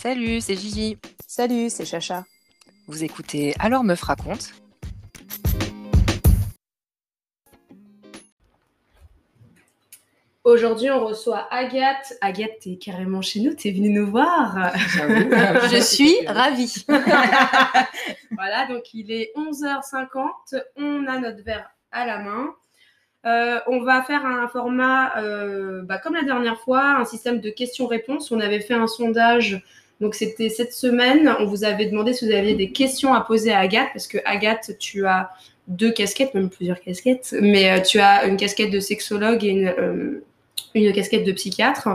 [0.00, 0.96] Salut, c'est Gigi.
[1.26, 2.22] Salut, c'est Chacha.
[2.86, 4.50] Vous écoutez Alors Meuf raconte.
[10.44, 12.16] Aujourd'hui, on reçoit Agathe.
[12.20, 14.72] Agathe, t'es carrément chez nous, t'es venue nous voir.
[14.76, 16.86] Je suis ravie.
[18.30, 20.62] voilà, donc il est 11h50.
[20.76, 22.54] On a notre verre à la main.
[23.26, 27.50] Euh, on va faire un format, euh, bah, comme la dernière fois, un système de
[27.50, 28.30] questions-réponses.
[28.30, 29.60] On avait fait un sondage,
[30.00, 31.34] donc c'était cette semaine.
[31.40, 34.18] On vous avait demandé si vous aviez des questions à poser à Agathe, parce que
[34.24, 35.30] Agathe, tu as
[35.66, 40.22] deux casquettes, même plusieurs casquettes, mais euh, tu as une casquette de sexologue et une,
[40.74, 41.88] une casquette de psychiatre.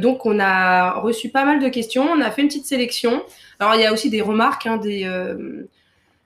[0.00, 3.22] donc on a reçu pas mal de questions, on a fait une petite sélection.
[3.58, 4.78] Alors il y a aussi des remarques, hein,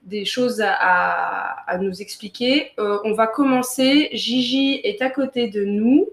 [0.05, 2.71] des choses à, nous expliquer.
[2.79, 4.09] Euh, on va commencer.
[4.13, 6.07] Gigi est à côté de nous.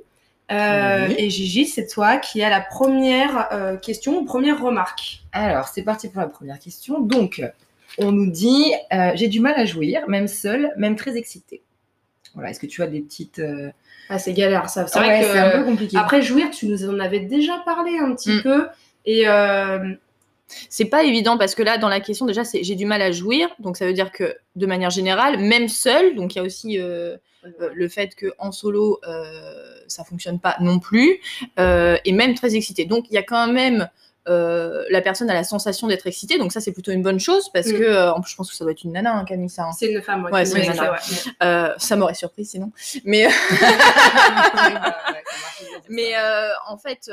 [0.53, 5.23] Euh, et Gigi, c'est toi qui as la première euh, question ou première remarque.
[5.33, 7.01] Alors, c'est parti pour la première question.
[7.01, 7.43] Donc,
[7.99, 8.73] on nous dit
[9.15, 11.63] J'ai du mal à jouir, même seule, même très excitée.
[12.35, 13.41] Voilà, est-ce que tu as des petites.
[14.09, 14.87] Ah, c'est galère, ça.
[14.87, 15.27] C'est vrai que.
[15.27, 15.97] C'est un peu compliqué.
[15.97, 18.43] Après, jouir, tu nous en avais déjà parlé un petit mm.
[18.43, 18.67] peu.
[19.07, 19.27] Et
[20.69, 23.13] c'est pas évident parce que là, dans la question, déjà, c'est j'ai du mal à
[23.13, 23.49] jouir.
[23.59, 26.79] Donc, ça veut dire que de manière générale, même seul, donc il y a aussi
[26.79, 31.21] euh, euh, le fait qu'en solo, euh, ça fonctionne pas non plus,
[31.59, 32.85] et même très excité.
[32.85, 33.89] Donc, il y a quand même.
[34.27, 37.67] la personne a la sensation d'être excitée, donc ça c'est plutôt une bonne chose parce
[37.67, 37.79] mm.
[37.79, 39.65] que en plus je pense que ça doit être une nana, hein, Camille, ça.
[39.65, 39.73] Hein.
[39.77, 40.45] C'est une femme, ouais.
[40.45, 41.75] c'est une nana.
[41.79, 42.71] ça m'aurait surpris sinon,
[43.05, 43.27] mais
[45.89, 46.13] mais
[46.69, 47.11] en fait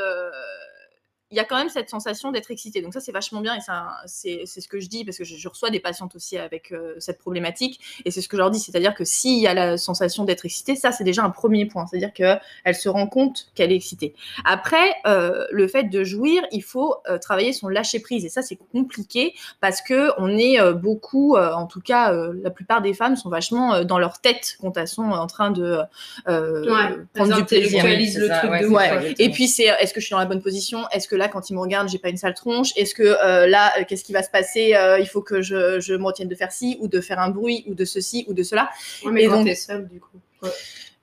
[1.32, 2.82] il y a quand même cette sensation d'être excité.
[2.82, 3.60] Donc ça, c'est vachement bien et
[4.06, 7.20] c'est ce que je dis parce que je, reçois des patientes aussi avec euh, cette
[7.20, 10.24] problématique et c'est ce que je leur dis, c'est-à-dire que s'il y a la sensation
[10.24, 13.76] d'être excité, ça c'est déjà un premier point, c'est-à-dire qu'elle se rend compte qu'elle est
[13.76, 14.16] excitée.
[14.44, 18.42] Après, euh, le fait de jouir, il faut euh, travailler son lâcher prise et ça
[18.42, 23.30] c'est compliqué parce que on est beaucoup, en tout cas, la plupart des femmes sont
[23.30, 25.78] vachement dans leur tête quand elles sont en train de
[26.26, 27.84] prendre du plaisir.
[27.86, 29.14] Le truc ouais.
[29.20, 30.88] Et puis c'est, est-ce que je suis dans la bonne position?
[30.92, 33.46] Est-ce que là, quand il me regarde, j'ai pas une sale tronche Est-ce que euh,
[33.46, 36.28] là, euh, qu'est-ce qui va se passer euh, Il faut que je, je me retienne
[36.28, 38.70] de faire ci ou de faire un bruit ou de ceci ou de cela.
[39.06, 40.18] mais Et quand donc, seule, du coup.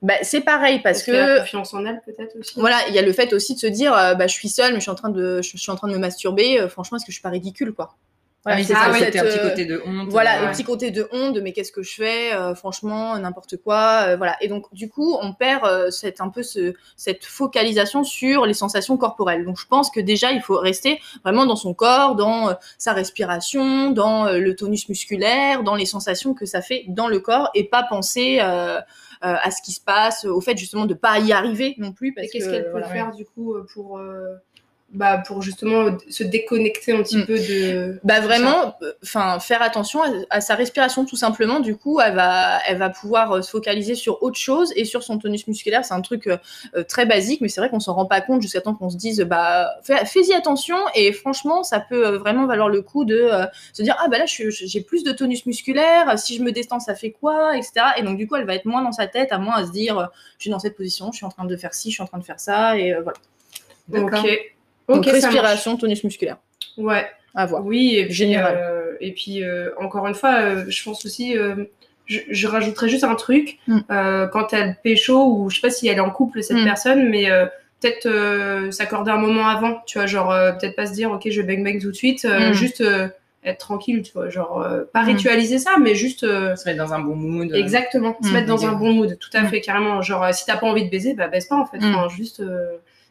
[0.01, 2.59] Bah, c'est pareil parce, que la confiance en elle peut-être aussi.
[2.59, 4.79] Voilà, il y a le fait aussi de se dire bah, je suis seule mais
[4.79, 7.11] je suis en train de je suis en train de me masturber, franchement est-ce que
[7.11, 7.95] je suis pas ridicule quoi?
[8.47, 10.09] Voilà, c'est ça, un petit côté de honte.
[10.09, 14.05] Voilà, un petit côté de honte, mais qu'est-ce que je fais euh, Franchement, n'importe quoi.
[14.07, 14.37] Euh, voilà.
[14.39, 18.53] Et donc, du coup, on perd euh, cette, un peu ce, cette focalisation sur les
[18.53, 19.43] sensations corporelles.
[19.43, 23.91] Donc, je pense que déjà, il faut rester vraiment dans son corps, dans sa respiration,
[23.91, 27.83] dans le tonus musculaire, dans les sensations que ça fait dans le corps, et pas
[27.83, 32.13] penser à ce qui se passe, au fait justement de pas y arriver non plus.
[32.13, 33.99] Parce qu'est-ce qu'elle peut faire du coup pour
[34.97, 37.25] bah, pour justement se déconnecter un petit mm.
[37.27, 41.59] peu de bah vraiment enfin faire attention à, sa respiration tout simplement.
[41.59, 45.03] Du coup elle va elle va pouvoir euh, se focaliser sur autre chose et sur
[45.03, 45.85] son tonus musculaire.
[45.85, 46.37] C'est un truc euh,
[46.75, 48.97] euh, très basique mais c'est vrai qu'on s'en rend pas compte jusqu'à temps qu'on se
[48.97, 50.77] dise bah fais-y attention.
[50.95, 53.29] Et franchement ça peut vraiment valoir le coup de
[53.73, 56.17] se dire ah bah là j'ai plus de tonus musculaire.
[56.17, 58.65] Si je me distance ça fait quoi etc et donc du coup elle va être
[58.65, 60.09] moins dans sa tête à moins à se dire
[60.39, 62.07] je suis dans cette position je suis en train de faire ci je suis en
[62.07, 63.19] train de faire ça et voilà.
[63.93, 64.56] Ok
[64.87, 66.37] donc respiration, tonus musculaire.
[66.77, 67.05] Ouais.
[67.37, 67.63] À voir.
[67.63, 68.57] Oui, et puis, général.
[68.59, 71.35] Euh, et puis euh, encore une fois, euh, je pense aussi,
[72.05, 73.81] je, je, rajouterais juste un truc mm.
[74.31, 76.63] quand elle pécho ou je sais pas si elle est en couple cette mm.
[76.63, 77.29] personne, mais
[77.79, 81.63] peut-être s'accorder un moment avant, tu vois, genre peut-être pas se dire ok je bang
[81.63, 82.53] bang tout de suite, mm.
[82.53, 82.83] juste
[83.43, 87.15] être tranquille, tu vois, genre pas ritualiser ça, mais juste se mettre dans un bon
[87.15, 87.53] mood.
[87.53, 90.01] Exactement, se mettre dans un bon mood, tout à fait carrément.
[90.01, 92.41] Genre si t'as pas envie de baiser, bah baisse pas en fait, enfin, juste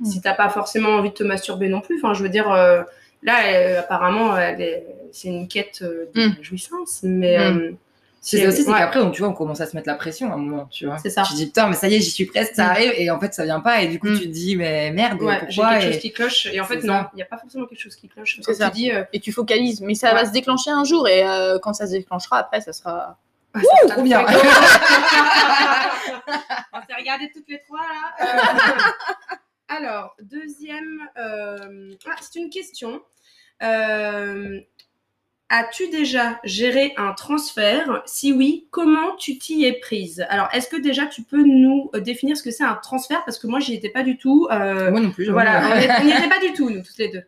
[0.01, 0.07] Mm.
[0.07, 1.97] si t'as pas forcément envie de te masturber non plus.
[1.99, 2.83] Enfin, je veux dire, euh,
[3.23, 4.37] là, apparemment,
[5.13, 6.37] c'est une quête euh, de mm.
[6.43, 7.39] jouissance, mais.
[7.39, 7.59] Mm.
[7.59, 7.73] Euh,
[8.21, 10.39] c'est aussi, c'est qu'après, tu vois, on commence à se mettre la pression à un
[10.39, 10.99] moment, tu vois.
[10.99, 11.23] C'est ça.
[11.23, 13.33] Tu dis, putain, mais ça y est, j'y suis presque, ça arrive, et en fait,
[13.33, 16.01] ça vient pas, et du coup, tu te dis, mais merde, ouais, pourquoi quelque chose
[16.01, 18.41] qui cloche, et en fait, non, il n'y a pas forcément quelque chose qui cloche.
[18.43, 18.71] C'est ça.
[18.71, 21.23] Tu dis, Et tu focalises, mais ça va se déclencher un jour, et
[21.63, 23.17] quand ça se déclenchera, après, ça sera.
[23.55, 24.21] Ouh, trop bien!
[26.73, 28.27] on s'est regardé toutes les trois, là.
[29.69, 33.03] Alors, deuxième, euh, ah, c'est une question.
[33.63, 34.61] Euh,
[35.49, 38.03] as-tu déjà géré un transfert?
[38.07, 40.25] Si oui, comment tu t'y es prise?
[40.29, 43.25] Alors, est-ce que déjà tu peux nous définir ce que c'est un transfert?
[43.25, 44.47] Parce que moi, j'y étais pas du tout.
[44.53, 45.29] Euh, moi non plus.
[45.31, 47.25] Voilà, on n'y était pas du tout, nous, toutes les deux.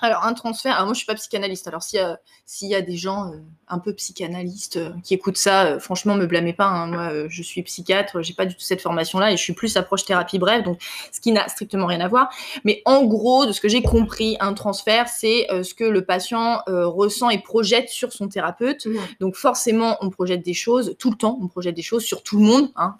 [0.00, 2.74] Alors, un transfert, alors moi je suis pas psychanalyste, alors s'il y, a- s'il y
[2.74, 3.36] a des gens euh,
[3.68, 6.88] un peu psychanalystes euh, qui écoutent ça, euh, franchement, me blâmez pas, hein.
[6.88, 9.76] moi euh, je suis psychiatre, j'ai pas du tout cette formation-là et je suis plus
[9.76, 10.82] approche thérapie brève, donc
[11.12, 12.28] ce qui n'a strictement rien à voir.
[12.64, 16.60] Mais en gros, de ce que j'ai compris, un transfert, c'est ce que le patient
[16.66, 18.86] ressent et projette sur son thérapeute.
[18.86, 18.98] Mhm.
[19.20, 22.38] Donc forcément, on projette des choses tout le temps, on projette des choses sur tout
[22.38, 22.96] le monde, hein,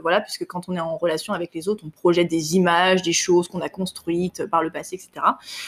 [0.00, 3.12] voilà, puisque quand on est en relation avec les autres, on projette des images, des
[3.12, 5.10] choses qu'on a construites par le passé, etc.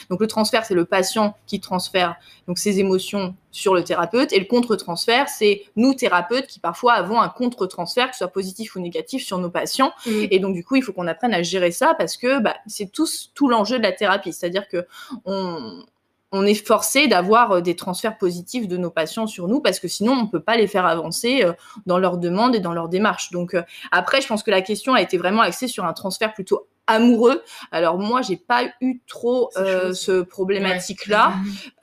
[0.09, 2.17] Donc le transfert, c'est le patient qui transfère
[2.47, 7.21] donc ses émotions sur le thérapeute, et le contre-transfert, c'est nous thérapeutes qui parfois avons
[7.21, 9.93] un contre-transfert, que ce soit positif ou négatif, sur nos patients.
[10.07, 10.29] Mhm.
[10.31, 12.91] Et donc du coup, il faut qu'on apprenne à gérer ça parce que bah, c'est
[12.91, 14.87] tout, tout l'enjeu de la thérapie, c'est-à-dire que
[15.25, 15.85] on
[16.33, 19.89] on est forcé d'avoir euh, des transferts positifs de nos patients sur nous parce que
[19.89, 21.53] sinon on peut pas les faire avancer euh,
[21.87, 23.31] dans leurs demandes et dans leurs démarches.
[23.31, 26.33] Donc euh, après, je pense que la question a été vraiment axée sur un transfert
[26.33, 27.43] plutôt amoureux.
[27.71, 31.35] Alors moi, j'ai pas eu trop euh, ce problématique-là,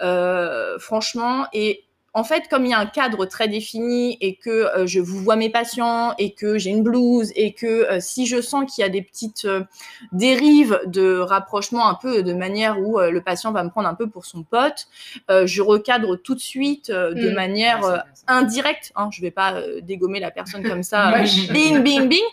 [0.01, 1.45] euh, franchement.
[1.53, 4.99] Et en fait, comme il y a un cadre très défini et que euh, je
[4.99, 8.73] vous vois mes patients et que j'ai une blouse et que euh, si je sens
[8.73, 9.63] qu'il y a des petites euh,
[10.11, 14.09] dérives de rapprochement un peu de manière où le patient va me prendre un peu
[14.09, 14.87] pour son pote,
[15.29, 17.33] je recadre tout de suite de Mm.
[17.33, 18.91] manière indirecte.
[18.95, 21.11] Hein, je vais pas dégommer la personne comme ça,
[21.51, 22.23] bing, bing, bing,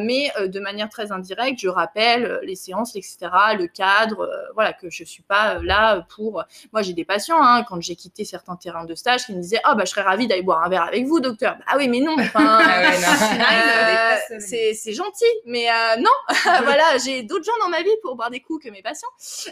[0.00, 3.18] mais de manière très indirecte, je rappelle les séances, etc.,
[3.58, 6.44] le cadre, voilà, que je suis pas là pour.
[6.72, 9.60] Moi, j'ai des patients, hein, quand j'ai quitté certains terrains de stage, qui me disaient,
[9.68, 11.56] oh bah je serais ravie d'aller boire un verre avec vous, docteur.
[11.58, 12.14] Bah oui, mais non.
[12.18, 14.36] Enfin, Ah ouais, non.
[14.36, 16.10] euh, c'est c'est gentil, mais euh, non,
[16.64, 19.08] voilà, j'ai d'autres gens dans ma vie pour boire des coups que mes patients.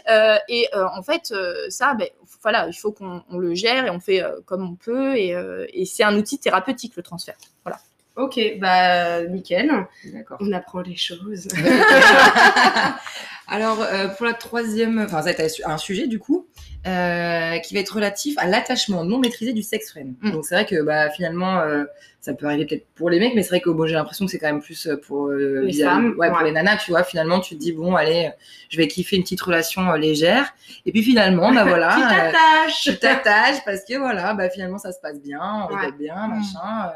[0.09, 1.33] Euh, et en fait,
[1.69, 2.07] ça, ben,
[2.41, 5.17] voilà, il faut qu'on on le gère et on fait comme on peut.
[5.17, 5.35] Et,
[5.73, 7.35] et c'est un outil thérapeutique, le transfert.
[7.63, 7.79] Voilà.
[8.19, 9.71] Ok, bah nickel.
[10.13, 10.37] D'accord.
[10.41, 11.47] On apprend les choses.
[13.47, 16.47] Alors, euh, pour la troisième, enfin, ça va être un sujet du coup,
[16.85, 20.13] euh, qui va être relatif à l'attachement non maîtrisé du sex friend.
[20.21, 20.31] Mm.
[20.31, 21.85] Donc, c'est vrai que bah, finalement, euh,
[22.21, 24.31] ça peut arriver peut-être pour les mecs, mais c'est vrai que bon, j'ai l'impression que
[24.31, 27.03] c'est quand même plus pour Les femmes, ouais, pour les nanas, tu vois.
[27.03, 28.29] Finalement, tu te dis, bon, allez,
[28.69, 30.53] je vais kiffer une petite relation légère.
[30.85, 31.95] Et puis finalement, bah voilà.
[31.95, 32.81] tu t'attaches.
[32.83, 35.91] tu t'attaches parce que voilà, bah finalement ça se passe bien, on Ouais.
[35.97, 36.35] bien, Mm.
[36.35, 36.91] machin.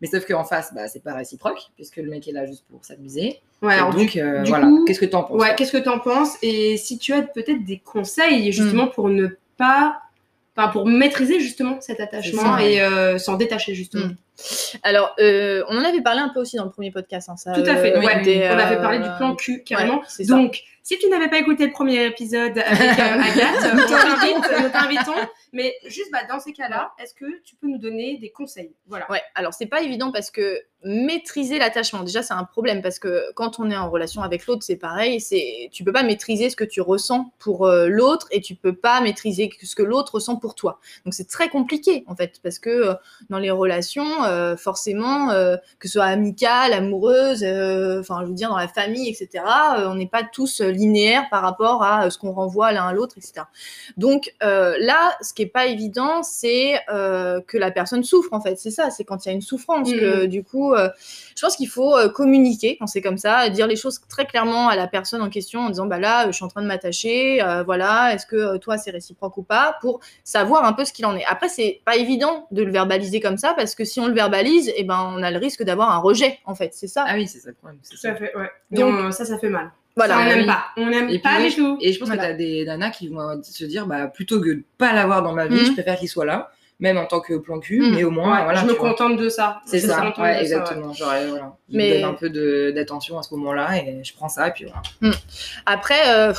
[0.00, 2.84] Mais sauf qu'en face, bah c'est pas réciproque, puisque le mec est là juste pour
[2.84, 3.40] s'amuser.
[3.62, 5.54] Ouais, Et alors, donc du- euh, du voilà, coup- qu'est-ce que t'en penses Ouais, toi
[5.56, 6.36] qu'est-ce que tu en penses?
[6.42, 8.52] Et si tu as peut-être des conseils Mm.
[8.52, 10.00] justement pour ne pas.
[10.58, 14.06] Enfin, pour maîtriser justement cet attachement ça, et euh, s'en détacher justement.
[14.06, 14.16] Mm.
[14.82, 17.28] Alors, euh, on en avait parlé un peu aussi dans le premier podcast.
[17.28, 18.22] hein, ça, Tout à fait, euh, ouais.
[18.22, 19.98] des, On avait euh, parlé du plan cul carrément.
[19.98, 20.34] ouais, c'est ça.
[20.34, 25.28] Donc, si tu n'avais pas écouté le premier épisode avec Agathe, on t'invite, nous t'invitons.
[25.52, 28.72] Mais juste bah, dans ces cas-là, est-ce que tu peux nous donner des conseils?
[28.86, 29.10] Voilà.
[29.10, 33.32] Ouais, alors c'est pas évident parce que maîtriser l'attachement, déjà c'est un problème parce que
[33.34, 36.56] quand on est en relation avec l'autre, c'est pareil, c'est tu peux pas maîtriser ce
[36.56, 40.54] que tu ressens pour l'autre et tu peux pas maîtriser ce que l'autre ressent pour
[40.54, 40.78] toi.
[41.04, 42.94] Donc c'est très compliqué en fait parce que
[43.28, 48.34] dans les relations, euh, forcément, euh, que ce soit amicale, amoureuse, euh, enfin je veux
[48.34, 49.44] dire dans la famille, etc.
[49.86, 53.46] on n'est pas tous linéaires par rapport à ce qu'on renvoie l'un à l'autre, etc.
[53.96, 58.56] Donc là, ce qui est pas évident, c'est que la personne souffre en fait.
[58.58, 61.68] C'est ça, c'est quand il y a une souffrance que du coup, je pense qu'il
[61.68, 65.30] faut communiquer quand c'est comme ça, dire les choses très clairement à la personne en
[65.30, 68.78] question en disant bah là, je suis en train de m'attacher, voilà, est-ce que toi
[68.78, 71.24] c'est réciproque ou pas, pour savoir un peu ce qu'il en est.
[71.24, 74.72] Après, c'est pas évident de le verbaliser comme ça parce que si on le verbalise,
[74.76, 76.70] eh ben on a le risque d'avoir un rejet en fait.
[76.74, 77.04] C'est ça.
[77.06, 77.78] Ah oui, c'est ça le problème.
[77.82, 78.10] c'est Tout ça.
[78.10, 78.50] à fait, ouais.
[78.72, 79.70] Donc- Donc, ça, ça fait mal.
[79.94, 80.14] Voilà.
[80.14, 80.64] ça, on n'aime pas.
[80.76, 81.78] On n'aime Et pas du tout.
[81.80, 82.24] Et je pense Voilà.
[82.24, 85.32] que t'as des nanas qui vont se dire, bah plutôt que de pas l'avoir dans
[85.32, 85.66] ma vie, Mhm.
[85.66, 87.94] je préfère qu'il soit là, même en tant que plan cul, Mhm.
[87.94, 88.60] mais au moins, Ouais, voilà.
[88.60, 88.90] je me tu vois.
[88.90, 89.60] contente de ça.
[89.64, 90.92] C'est Je ça, contente ouais, ça, exactement.
[90.92, 91.56] Genre, euh, voilà.
[91.70, 94.50] Il Mais- me donne un peu d'attention à ce moment-là et je prends ça et
[94.52, 94.64] puis
[95.00, 95.16] voilà.
[95.64, 96.32] Après, euh,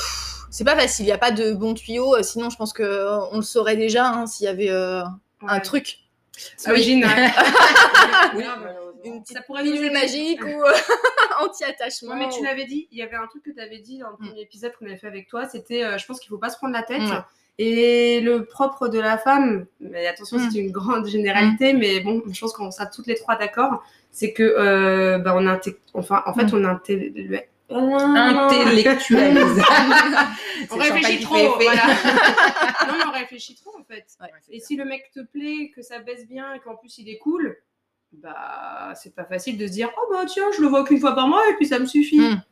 [0.50, 1.04] c'est pas facile.
[1.06, 2.14] Il n'y a pas de bon tuyau.
[2.14, 5.02] euh, Sinon, je pense que euh, on le saurait déjà hein, s'il y avait euh,
[5.46, 5.98] un truc,
[6.68, 7.02] Oui,
[9.04, 10.62] une petite Ça pourrait pilule magique ou
[11.44, 12.12] anti-attachement.
[12.14, 14.08] Ouais, mais tu l'avais dit, il y avait un truc que tu avais dit dans
[14.10, 14.28] le Mm.
[14.28, 16.56] premier épisode qu'on avait fait avec toi, c'était euh, je pense qu'il faut pas se
[16.56, 17.02] prendre la tête.
[17.02, 17.18] Ouais.
[17.60, 20.50] Et le propre de la femme, mais attention, Mm.
[20.50, 24.32] c'est une grande généralité, mais bon, je pense qu'on sera toutes les trois d'accord, c'est
[24.32, 26.54] que euh, bah, on inté- enfin, en fait, Mm.
[26.54, 27.42] on intellectualise.
[27.70, 29.62] Intellectualise.
[30.70, 31.86] On réfléchit trop, voilà.
[32.86, 34.04] non, mais on réfléchit trop en fait.
[34.20, 34.28] Ouais.
[34.50, 37.18] Et si le mec te plaît, que ça baisse bien et qu'en plus il est
[37.18, 37.56] cool,
[38.12, 41.14] bah c'est pas facile de se dire oh bah tiens, je le vois qu'une fois
[41.14, 42.20] par mois et puis ça me suffit.
[42.20, 42.42] Mm.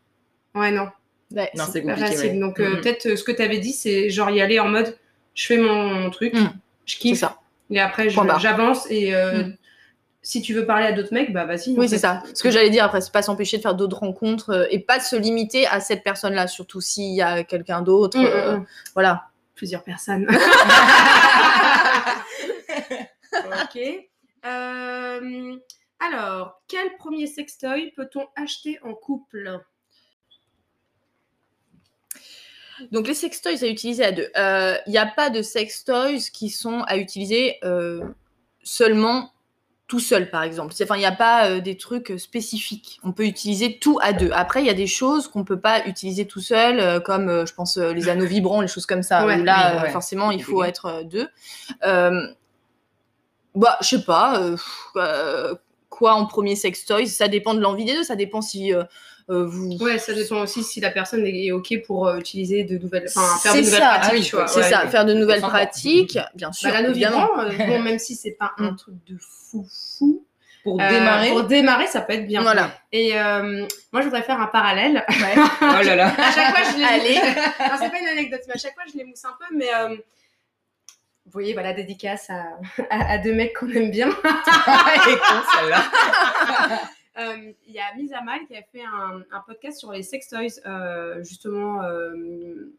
[0.54, 0.88] Ouais, non,
[1.34, 2.14] Ouais, Non, c'est- pas compliqué.
[2.14, 2.30] facile.
[2.32, 2.38] ouais.
[2.38, 2.80] Donc euh, Mhm.
[2.80, 4.96] peut-être euh, ce que tu avais dit, c'est genre y aller en mode
[5.34, 6.50] je fais mon truc, Mm.
[6.86, 7.40] je kiffe ça.
[7.70, 9.56] et après j'avance et euh, Mm.
[10.26, 11.78] Si tu veux parler à d'autres mecs, bah vas-y.
[11.78, 12.20] Oui, c'est ça.
[12.34, 14.98] Ce que j'allais dire après, c'est pas s'empêcher de faire d'autres rencontres euh, et pas
[14.98, 18.18] de se limiter à cette personne-là, surtout s'il y a quelqu'un d'autre.
[18.18, 18.66] Mm, mm, euh, mm.
[18.94, 19.28] Voilà.
[19.54, 20.26] plusieurs personnes.
[23.32, 23.78] ok.
[24.46, 25.56] Euh,
[26.00, 29.60] alors, quel premier sextoy peut-on acheter en couple?
[32.90, 34.28] Donc les sextoys à utiliser à deux.
[34.88, 38.02] Il n'y a pas de sextoys qui sont à utiliser euh,
[38.64, 39.30] seulement
[39.86, 40.74] tout seul, par exemple.
[40.82, 43.00] Enfin, il n'y a pas euh, des trucs spécifiques.
[43.04, 44.30] On peut utiliser tout à deux.
[44.32, 47.46] Après, il y a des choses qu'on peut pas utiliser tout seul, euh, comme euh,
[47.46, 49.24] je pense les anneaux vibrants, les choses comme ça.
[49.24, 49.90] Ouais, où là, ouais.
[49.90, 51.28] forcément, il faut être deux.
[53.54, 54.40] Bah, je sais pas.
[55.88, 58.04] quoi en premier sextoy Ça dépend de l'envie des deux.
[58.04, 58.72] Ça dépend si
[59.28, 59.76] vous.
[59.80, 63.38] Ouais, ça dépend aussi si la personne est OK pour euh, utiliser de nouvelles, enfin,
[63.38, 64.48] faire de nouvelles ça, pratiques, ah oui.
[64.48, 64.70] C'est ouais.
[64.70, 66.70] ça, faire de nouvelles pratiques, bien sûr.
[66.70, 67.30] Bah, évidemment.
[67.40, 68.76] euh, bon, même si c'est pas un Mm.
[68.76, 69.66] truc de fou
[69.98, 70.24] fou.
[70.62, 71.28] Pour euh, démarrer.
[71.30, 72.42] Pour démarrer, ça peut être bien.
[72.42, 72.70] Voilà.
[72.90, 75.04] Et euh, moi, je voudrais faire un parallèle.
[75.60, 76.06] Oh là là.
[76.08, 77.14] à chaque fois, je les Allez.
[77.14, 79.54] Non, c'est pas une anecdote, mais à chaque fois, je les mousse un peu.
[79.56, 79.88] Mais euh,
[81.24, 82.44] vous voyez, voilà, dédicace à,
[82.90, 84.08] à, à deux mecs qu'on aime bien.
[84.24, 85.82] Elle est con, celle-là.
[87.18, 90.02] Euh, Il y a Mise à Mal qui a fait un, un podcast sur les
[90.02, 91.82] sextoys, euh, justement.
[91.82, 92.72] euh,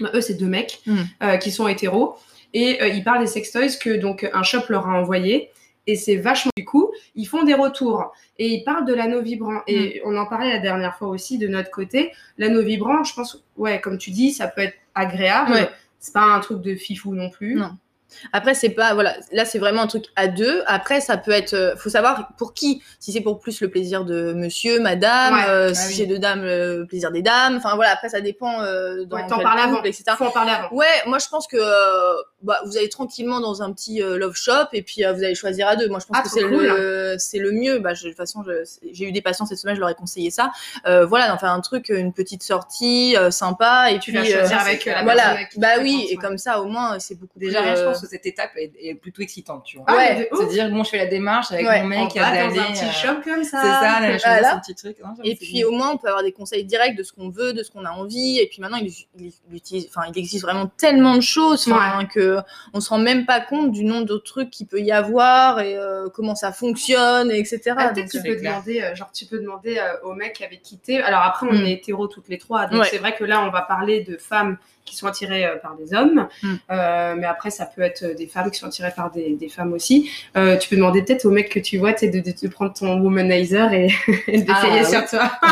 [0.00, 0.96] bah, eux, c'est deux mecs Mm.
[1.22, 2.16] euh, qui sont hétéros.
[2.52, 5.50] Et ils parlent des sextoys que donc un shop leur a envoyé.
[5.86, 9.60] Et c'est vachement du coup, ils font des retours et ils parlent de l'anneau vibrant.
[9.66, 12.12] Et on en parlait la dernière fois aussi de notre côté.
[12.38, 15.52] L'anneau vibrant, je pense, ouais, comme tu dis, ça peut être agréable.
[15.52, 15.68] Ouais.
[15.98, 17.56] C'est pas un truc de fifou non plus.
[17.56, 17.76] Non.
[18.32, 20.62] Après, c'est pas, voilà, là, c'est vraiment un truc à deux.
[20.66, 22.82] Après, ça peut être, euh, faut savoir pour qui.
[23.00, 25.44] Si c'est pour plus le plaisir de monsieur, madame, Ouais.
[25.48, 25.94] euh, Ah si oui.
[25.94, 27.56] c'est de dame, le plaisir des dames.
[27.56, 29.82] Enfin, voilà, après, ça dépend euh, dans Ouais, t'en parles avant.
[29.82, 30.04] etc.
[30.16, 30.74] Faut en parler avant.
[30.76, 34.68] Ouais, moi, je pense que euh, bah, vous allez tranquillement dans un petit love shop
[34.72, 35.88] et puis vous allez choisir à deux.
[35.88, 36.66] Moi, je pense Ah, que c'est cool.
[36.66, 37.78] le, c'est le mieux.
[37.78, 38.44] Bah, je- de toute façon,
[38.92, 40.50] j'ai eu des patients cette semaine, je leur ai conseillé ça.
[40.84, 44.84] Voilà, d'en faire un truc, une petite sortie sympa et Tu puis vas choisir avec
[44.84, 46.22] la voilà, avec bah oui, et ouais.
[46.22, 48.03] comme ça, au moins, c'est beaucoup Déjà, plus.
[48.04, 49.86] Je que cette étape est, est plutôt excitante, tu vois.
[49.88, 52.30] Ah, Ouais, Se dire, bon, je fais la démarche avec Ouais, mon On mec, va
[52.30, 52.54] d'aller.
[52.54, 53.60] dans un petit euh, shop comme ça.
[53.62, 54.50] C'est ça, choisir Voilà.
[54.52, 54.96] son petit truc.
[55.02, 55.66] Non, j'avoue, Et puis bien.
[55.66, 57.84] au moins on peut avoir des conseils directs de ce qu'on veut, de ce qu'on
[57.84, 58.38] a envie.
[58.38, 62.04] Et puis maintenant il, il, il utilise, enfin il existe vraiment tellement de choses, enfin,
[62.04, 62.38] que
[62.72, 65.76] on se rend même pas compte du nombre de trucs qu'il peut y avoir et
[65.76, 67.60] euh, comment ça fonctionne, et etc.
[67.76, 68.52] Ah, Donc, tu euh, peux clair.
[68.52, 70.98] demander, euh, genre tu peux demander euh, au mec avec qui t'es.
[71.00, 71.64] Alors après, on Mm.
[71.66, 72.88] est hétéros toutes les trois, donc Ouais.
[72.90, 75.94] c'est vrai que là, on va parler de femmes qui sont attirées euh, par des
[75.94, 76.54] hommes, Mm.
[76.70, 79.72] Euh, mais après, ça peut être des femmes qui sont attirées par des, des femmes
[79.72, 80.10] aussi.
[80.36, 82.98] Euh, tu peux demander peut-être au mec que tu vois, de, de, de prendre ton
[83.00, 83.88] womanizer et,
[84.26, 84.90] et de Ah, d'essayer oui.
[84.90, 85.30] sur toi.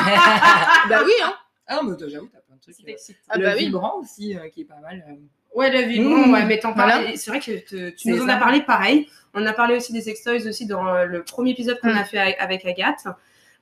[0.88, 1.34] bah oui, hein.
[1.66, 2.76] Ah, mais toi, j'avoue, t'as plein de trucs.
[2.88, 3.64] euh, Ah le bah oui.
[3.66, 5.04] vibrant aussi, euh, qui est pas mal.
[5.08, 5.14] euh.
[5.54, 6.32] Ouais, la vibrant, Mm.
[6.32, 7.02] ouais, mais t'en Voilà.
[7.16, 9.06] C'est vrai que te- tu nous en as parlé pareil.
[9.34, 11.98] On a parlé aussi des sextoys aussi dans euh, le premier épisode qu'on Mm.
[11.98, 13.04] a fait avec, avec Agathe.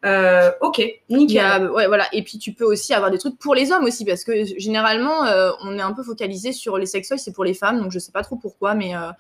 [0.05, 1.71] Euh, ok, nickel.
[1.71, 2.07] ouais, voilà.
[2.13, 5.27] Et puis tu peux aussi avoir des trucs pour les hommes aussi, parce que généralement
[5.27, 7.99] euh, on est un peu focalisé sur les sextoys, c'est pour les femmes, donc je
[7.99, 9.11] sais pas trop pourquoi, mais euh,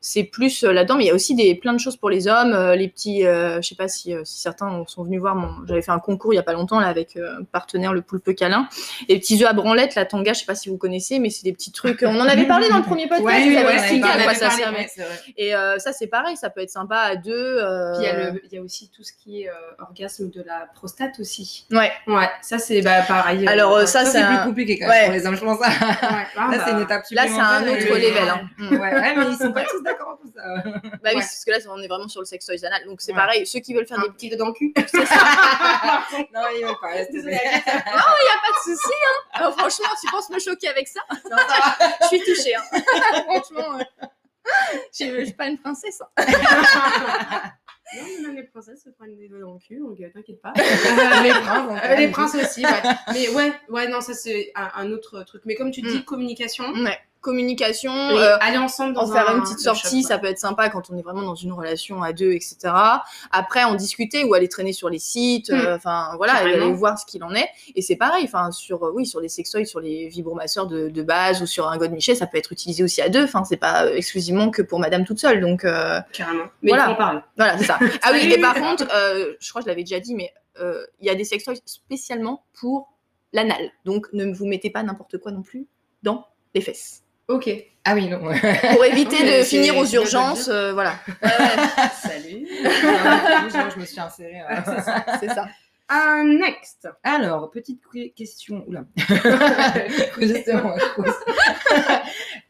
[0.00, 0.96] c'est plus euh, là-dedans.
[0.96, 3.26] Mais il y a aussi des plein de choses pour les hommes, euh, les petits,
[3.26, 6.32] euh, je sais pas si, si certains sont venus voir mon, j'avais fait un concours
[6.32, 8.68] il y a pas longtemps là avec un partenaire le poulpe câlin,
[9.08, 11.44] les petits œufs à branlette, la tanga, je sais pas si vous connaissez, mais c'est
[11.44, 12.02] des petits trucs.
[12.02, 14.78] On en avait parlé dans le premier podcast, Ouais, ouais, en à quoi ça servait.
[14.78, 14.88] Ouais.
[15.36, 17.58] Et ça c'est pareil, ça peut être sympa à deux.
[17.98, 21.66] Puis il y, a y aussi tout ce qui est orgasme de la prostate aussi.
[21.70, 21.92] Ouais.
[22.06, 23.46] Ouais, ça c'est bah, pareil.
[23.46, 23.86] Alors, euh, ouais.
[23.86, 25.02] ça, Ça, c'est un- plus compliqué quand Ouais.
[25.02, 25.60] même pour les hommes, je pense.
[26.36, 28.28] Là, Ouais, c'est une étape Là c'est un supplémentaire, autre level.
[28.28, 28.70] Hein.
[28.70, 30.42] Ouais, ouais, mais ils sont pas tous d'accord pour ça.
[31.02, 32.84] Bah oui, parce que là, on est vraiment sur le sextoys anal.
[32.86, 33.18] Donc c'est Ouais.
[33.18, 34.72] pareil, ceux qui veulent faire un des petit doigt dans le cul.
[36.34, 36.94] Non, ils veulent pas.
[36.94, 37.48] laisse Désolée, tomber.
[37.66, 37.84] Agathe.
[38.42, 38.92] pas de souci.
[38.92, 39.28] Hein.
[39.34, 41.00] Alors, franchement, tu penses me choquer avec ça?
[41.30, 41.36] Non.
[42.02, 42.54] Je suis touchée.
[42.54, 42.62] Hein.
[43.24, 43.78] franchement,
[44.98, 46.00] je je suis pas une princesse.
[46.16, 46.24] hein.
[47.96, 50.42] Non, mais même les princesses se prennent des doigts dans le cul, donc euh, t'inquiète
[50.42, 50.52] pas.
[51.22, 51.96] Les princes, Euh, fait.
[51.96, 52.82] les princes aussi, ouais.
[53.14, 55.40] Mais ouais, ouais, non, ça c'est un, un autre truc.
[55.46, 56.04] Mais comme tu dis, Mm.
[56.04, 56.64] communication.
[56.72, 56.98] Ouais.
[57.20, 57.92] Communication.
[57.92, 60.68] Euh, aller ensemble dans en faire un- une petite sortie, shop, ça peut être sympa
[60.70, 62.56] quand on est vraiment dans une relation à deux, etc.
[63.30, 66.66] Après, en discuter ou aller traîner sur les sites, euh, enfin voilà, Carrément.
[66.66, 67.48] aller voir ce qu'il en est.
[67.74, 71.02] Et c'est pareil, enfin sur euh, oui, sur les sextoys, sur les vibromasseurs de, de
[71.02, 73.24] base ou sur un god Michel, ça peut être utilisé aussi à deux.
[73.24, 75.40] Enfin, c'est pas euh, exclusivement que pour Madame toute seule.
[75.40, 75.62] Donc
[76.12, 76.44] Carrément.
[76.62, 76.90] Mais Voilà.
[76.90, 77.20] en parler.
[77.36, 77.78] Voilà, c'est ça.
[78.02, 78.84] Ah oui, et par contre,
[79.40, 82.92] je crois que je l'avais déjà dit, mais il y a des sextoys spécialement pour
[83.32, 83.70] l'anal.
[83.84, 85.66] Donc ne vous mettez pas n'importe quoi non plus
[86.02, 87.02] dans les fesses.
[87.28, 87.50] Ok.
[87.84, 88.18] Ah oui, non.
[88.20, 90.94] Pour éviter de finir aux urgences, euh, voilà.
[92.02, 92.46] Salut.
[92.62, 94.40] Moi, je me suis insérée.
[95.20, 95.46] C'est ça.
[95.90, 96.86] Un next.
[97.02, 98.64] Alors, petite que- question.
[98.66, 98.84] Oula.
[100.18, 101.14] Justement, je pose.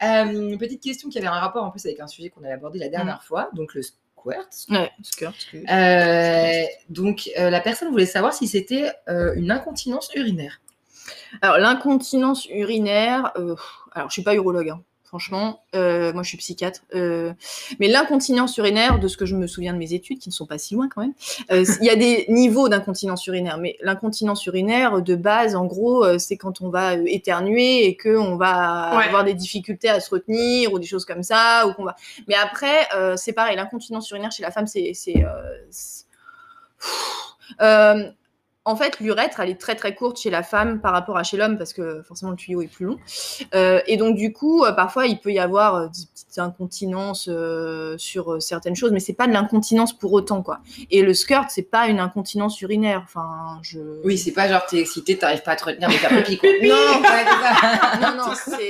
[0.03, 2.79] Euh, petite question qui avait un rapport en plus avec un sujet qu'on avait abordé
[2.81, 4.67] la dernière fois, donc le squirt.
[4.71, 5.35] Ouais, skirt.
[5.55, 10.61] Euh, donc, euh, la personne voulait savoir si c'était euh, une incontinence urinaire.
[11.43, 13.55] Alors, l'incontinence urinaire, euh,
[13.93, 14.83] alors je suis pas urologue, hein.
[15.05, 16.83] Franchement, euh, moi je suis psychiatre.
[16.95, 17.33] euh,
[17.81, 20.45] mais l'incontinence urinaire, de ce que je me souviens de mes études, qui ne sont
[20.45, 21.15] pas si loin quand même,
[21.81, 23.57] il y a des niveaux d'incontinence urinaire.
[23.57, 28.99] Mais l'incontinence urinaire, de base, en gros, c'est quand on va éternuer et qu'on va
[28.99, 29.05] Ouais.
[29.07, 31.67] avoir des difficultés à se retenir ou des choses comme ça.
[31.67, 31.97] Ou qu'on va...
[32.27, 32.87] Mais après,
[33.17, 34.93] c'est pareil, l'incontinence urinaire chez la femme, c'est.
[37.63, 38.11] Euh,
[38.69, 41.39] en fait, l'urètre, elle est très très courte chez la femme par rapport à chez
[41.39, 42.99] l'homme parce que forcément le tuyau est plus long.
[43.55, 47.31] Euh, et donc du coup, euh, parfois il peut y avoir euh, des petites incontinences
[47.33, 50.61] euh, sur certaines choses, mais c'est pas de l'incontinence pour autant quoi.
[50.91, 53.01] Et le skirt, c'est pas une incontinence urinaire.
[53.05, 54.03] Enfin, je.
[54.05, 56.51] Oui, c'est pas genre t'es excité, t'arrives pas à te retenir de faire pipi quoi.
[56.63, 57.53] Non, Ouais, c'est ça.
[58.03, 58.69] non, non, c'est.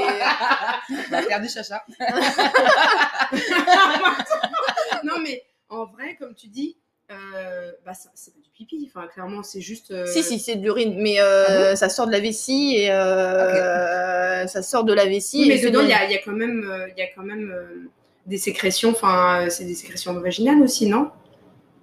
[1.10, 1.82] Bah, faire du chacha.
[5.02, 6.76] non, mais en vrai, comme tu dis,
[7.10, 8.90] euh, bah, c'est pas du pipi.
[8.94, 9.90] Enfin, clairement, c'est juste.
[9.90, 12.88] euh, Si, si, c'est de l'urine, mais euh, Ah ça sort de la vessie et
[12.88, 15.40] ça sort de la vessie.
[15.42, 17.06] Oui, mais dedans, de- il y a, il y a quand même, il y a
[17.14, 17.88] quand même
[18.26, 18.90] des sécrétions.
[18.90, 21.10] Enfin, c'est des sécrétions vaginales aussi, non?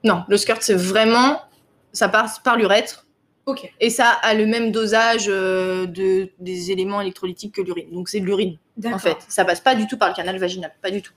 [0.03, 1.41] Non, le skirt, c'est vraiment.
[1.91, 3.07] Ça passe par l'urètre.
[3.45, 3.71] Ok.
[3.79, 7.87] Et ça a le même dosage de, des éléments électrolytiques que l'urine.
[7.91, 9.17] Donc c'est de l'urine, en fait.
[9.29, 11.13] Ça passe pas du tout par le canal vaginal, pas du tout.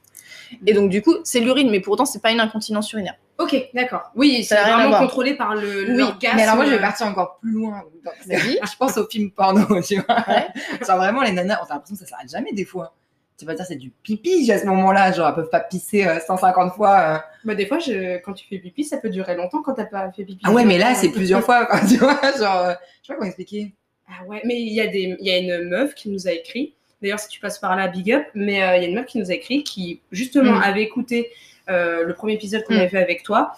[0.66, 3.16] Et donc du coup, c'est de l'urine, mais pour autant, c'est pas une incontinence urinaire.
[3.38, 4.11] Ok, d'accord.
[4.16, 6.04] Oui, c'est vraiment contrôlé par le Oui.
[6.35, 8.59] Mais alors moi je vais partir encore plus loin dans ta vie.
[8.62, 10.25] Je pense aux films porno, tu vois.
[10.28, 10.47] Ouais.
[10.87, 12.95] Genre vraiment les nanas, on a l'impression que ça s'arrête jamais des fois.
[13.38, 16.18] Tu vas dire c'est du pipi à ce moment-là, genre elles peuvent pas pisser euh,
[16.18, 16.99] 150 fois.
[17.00, 17.18] euh.
[17.45, 18.16] Bah, des fois, je...
[18.18, 20.42] quand tu fais pipi, ça peut durer longtemps quand t'as pas fait pipi.
[20.45, 22.18] Ah ouais, mais là c'est plusieurs fois, tu vois.
[22.37, 23.73] Genre, euh, je sais pas comment expliquer.
[24.09, 25.16] Ah ouais, mais il y, a des...
[25.21, 26.75] il y a une meuf qui nous a écrit.
[27.00, 28.26] D'ailleurs, si tu passes par là, big up.
[28.35, 30.62] Mais euh, il y a une meuf qui nous a écrit qui, justement, Mm.
[30.64, 31.30] avait écouté
[31.68, 32.78] euh, le premier épisode qu'on Mm.
[32.78, 33.52] avait fait avec toi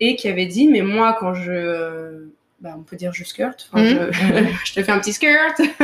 [0.00, 1.50] et qui avait dit Mais moi, quand je.
[1.52, 3.68] euh, Bah, on peut dire je skirt.
[3.72, 4.12] Enfin, Mm.
[4.12, 4.54] je...
[4.64, 5.56] je te fais un petit skirt.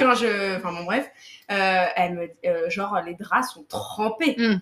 [0.00, 0.56] quand je.
[0.58, 1.10] Enfin, bon, bref.
[1.50, 2.28] Euh, elle me...
[2.46, 4.34] euh, genre, les draps sont trempés.
[4.38, 4.56] Mm.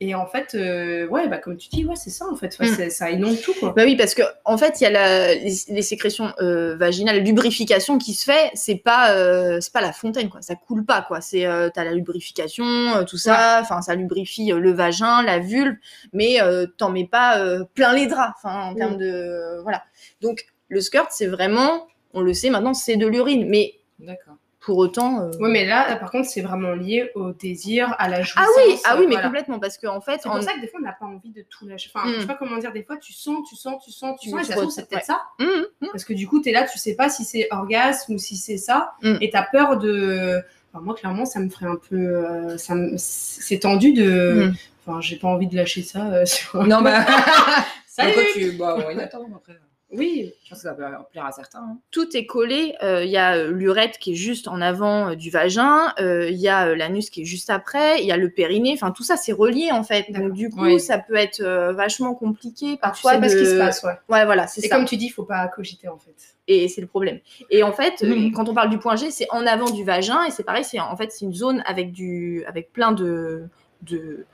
[0.00, 2.56] Et en fait, euh, ouais, bah, comme tu dis, ouais, c'est ça, en fait.
[2.60, 2.88] Mm.
[2.88, 3.72] Ça inonde tout, quoi.
[3.76, 7.16] Bah oui, parce que en fait, il y a la, les, les sécrétions euh, vaginales,
[7.16, 8.50] la lubrification qui se fait.
[8.54, 10.40] C'est pas, euh, c'est pas la fontaine, quoi.
[10.40, 11.20] Ça coule pas, quoi.
[11.20, 13.58] C'est, t'as la lubrification, tout ça.
[13.60, 15.74] Enfin, ça lubrifie le vagin, la vulve,
[16.12, 16.38] mais
[16.76, 17.42] t'en mets pas
[17.74, 18.34] plein les draps.
[18.36, 18.76] Enfin, en Mm.
[18.76, 19.82] termes de, voilà.
[20.20, 24.34] Donc, le skirt, c'est vraiment, on le sait maintenant, c'est de l'urine, mais D'accord.
[24.68, 25.22] Pour autant.
[25.22, 28.44] euh, Ouais, mais là, par contre, c'est vraiment lié au désir, à la jouissance.
[28.46, 29.28] ah oui, ah oui, mais voilà.
[29.28, 31.30] complètement, parce qu'en fait, C'est en- pour ça que des fois, on n'a pas envie
[31.30, 31.90] de tout lâcher.
[31.94, 32.12] Enfin, Mm.
[32.16, 34.30] je sais pas comment dire, des fois, tu sens, tu sens, tu sens, tu Tu
[34.30, 35.22] sens, et ça trouve, c'est peut-être ça.
[35.40, 35.48] Hum,
[35.80, 35.88] hum.
[35.90, 38.36] Parce que du coup, tu es là, tu sais pas si c'est orgasme ou si
[38.36, 39.14] c'est ça, Mm.
[39.22, 40.42] et tu as peur de.
[40.74, 41.96] Enfin, moi, clairement, ça me ferait un peu.
[41.96, 44.50] euh, ça me- C'est tendu de.
[44.50, 44.54] Mm.
[44.86, 46.62] Enfin, j'ai pas envie de lâcher ça euh, sur.
[46.66, 47.06] Non, bah.
[47.86, 48.52] Salut Pourquoi tu.
[48.52, 49.54] Bah, ouais, attends, après.
[49.90, 51.60] Oui, Je pense que ça peut plaire à certains.
[51.60, 51.78] hein.
[51.90, 52.74] tout est collé.
[52.82, 56.28] Euh, Il y a euh, l'urètre qui est juste en avant euh, du vagin, euh,
[56.28, 58.72] il y a l'anus qui est juste après, il y a le périnée.
[58.74, 60.10] Enfin, tout ça, c'est relié en fait.
[60.12, 60.78] Donc, du coup, Oui.
[60.78, 63.16] ça peut être vachement compliqué tu sais parfois.
[63.18, 63.94] pas ce qui se passe, ouais.
[64.10, 64.76] Ouais, voilà, c'est Et ça.
[64.76, 66.14] comme tu dis, il faut pas cogiter, en fait.
[66.48, 67.20] Et c'est le problème.
[67.50, 68.32] Et en fait, Mhm.
[68.32, 70.64] quand on parle du point G, c'est en avant du vagin et c'est pareil.
[70.64, 73.44] C'est en fait c'est une zone avec du avec plein de
[73.82, 74.26] de,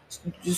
[0.44, 0.52] de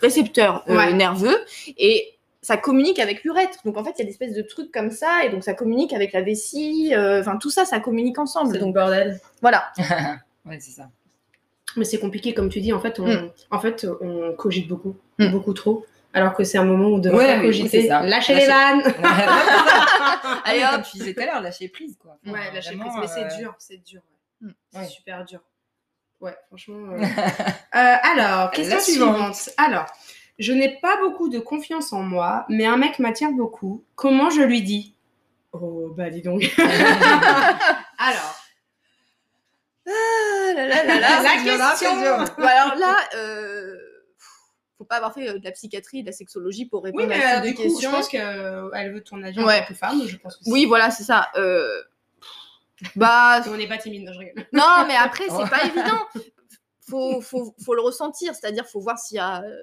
[0.00, 0.92] récepteurs Ouais.
[0.92, 1.36] nerveux
[1.78, 2.13] et
[2.44, 3.58] ça communique avec l'urètre.
[3.64, 5.54] Donc en fait, il y a des espèces de trucs comme ça et donc ça
[5.54, 6.92] communique avec la vessie.
[6.94, 8.48] euh, Enfin tout ça, ça communique ensemble.
[8.52, 9.20] C'est le Donc bordel.
[9.42, 9.72] voilà.
[10.46, 10.88] ouais, c'est ça.
[11.76, 12.72] Mais c'est compliqué, comme tu dis.
[12.72, 13.30] En fait, on, Mm.
[13.50, 15.28] en fait, on cogite beaucoup, Mm.
[15.32, 15.84] beaucoup trop.
[16.12, 17.82] Alors que c'est un moment où on devrait Ouais, cogiter.
[17.82, 18.02] c'est ça.
[18.02, 18.82] Lâchez Lâchez- les vannes.
[20.44, 20.70] Allez, hop.
[20.72, 22.16] comme tu disais tout à l'heure, lâcher prise, quoi.
[22.26, 23.10] Ouais, Enfin, lâcher vraiment, prise.
[23.16, 24.02] Mais euh, c'est dur, c'est dur.
[24.42, 24.48] ouais.
[24.48, 24.52] Mm.
[24.72, 24.86] C'est Ouais.
[24.86, 25.40] super dur.
[26.20, 26.92] Ouais, franchement.
[26.92, 26.98] euh.
[27.76, 29.34] Euh, alors, question La suivante.
[29.34, 29.54] suivante.
[29.58, 29.86] Alors,
[30.38, 33.84] je n'ai pas beaucoup de confiance en moi, mais un mec m'attire beaucoup.
[33.94, 34.94] Comment je lui dis?
[35.52, 36.42] Oh, bah dis donc.
[37.98, 38.36] alors,
[39.86, 41.22] Ah là là là là.
[41.22, 41.94] La là, question.
[42.38, 43.76] Bon, alors là, euh,
[44.78, 47.22] faut pas avoir fait euh, de la psychiatrie de la sexologie pour répondre oui, mais
[47.22, 47.90] à euh, ces du deux coup, questions.
[47.90, 49.60] je pense qu'elle veut ton avis en Ouais.
[49.60, 50.02] tant que femme.
[50.06, 51.28] Je pense que Oui, voilà, c'est ça.
[51.36, 51.68] Euh,
[52.96, 54.46] Bah, On n'est pas timide, je rigole.
[54.52, 55.46] non, mais après, c'est Oh.
[55.48, 56.00] pas évident.
[56.88, 59.56] Faut, faut, faut le ressentir, c'est-à-dire, faut voir s'il y a euh,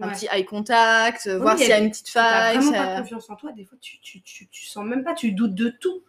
[0.00, 0.12] un Ouais.
[0.14, 2.56] petit eye contact, euh, Oui, voir s'il y a une petite T'as faille.
[2.58, 3.52] vraiment ça- pas confiance en toi.
[3.52, 6.02] Des fois, tu, tu, tu, tu sens même pas, tu doutes de tout.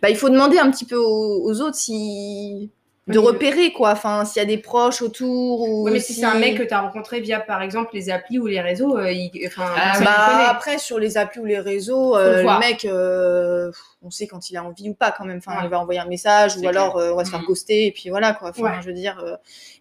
[0.00, 2.70] Bah, il faut demander un petit peu aux, aux autres si
[3.06, 3.92] de repérer quoi.
[3.92, 6.62] Enfin, s'il y a des proches autour ou Ouais, mais si c'est un mec que
[6.62, 9.80] tu as rencontré via, par exemple, les applis ou les réseaux, euh, il- enfin, Ah,
[9.98, 13.70] personne Bah, après, sur les applis ou les réseaux, le euh, le, mec, euh,
[14.02, 15.38] on sait quand il a envie ou pas quand même.
[15.38, 15.64] Enfin, Ouais.
[15.64, 17.46] il va envoyer un message ou alors euh, on va se faire Mhm.
[17.46, 18.50] ghoster et puis voilà quoi.
[18.50, 18.82] Enfin, Ouais.
[18.82, 19.18] je veux dire.
[19.24, 19.36] euh,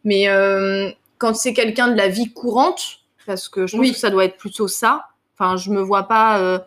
[0.05, 3.91] Mais euh, quand c'est quelqu'un de la vie courante, parce que je pense Oui.
[3.91, 5.05] que ça doit être plutôt ça.
[5.37, 6.39] Enfin, je me vois pas.
[6.39, 6.57] euh,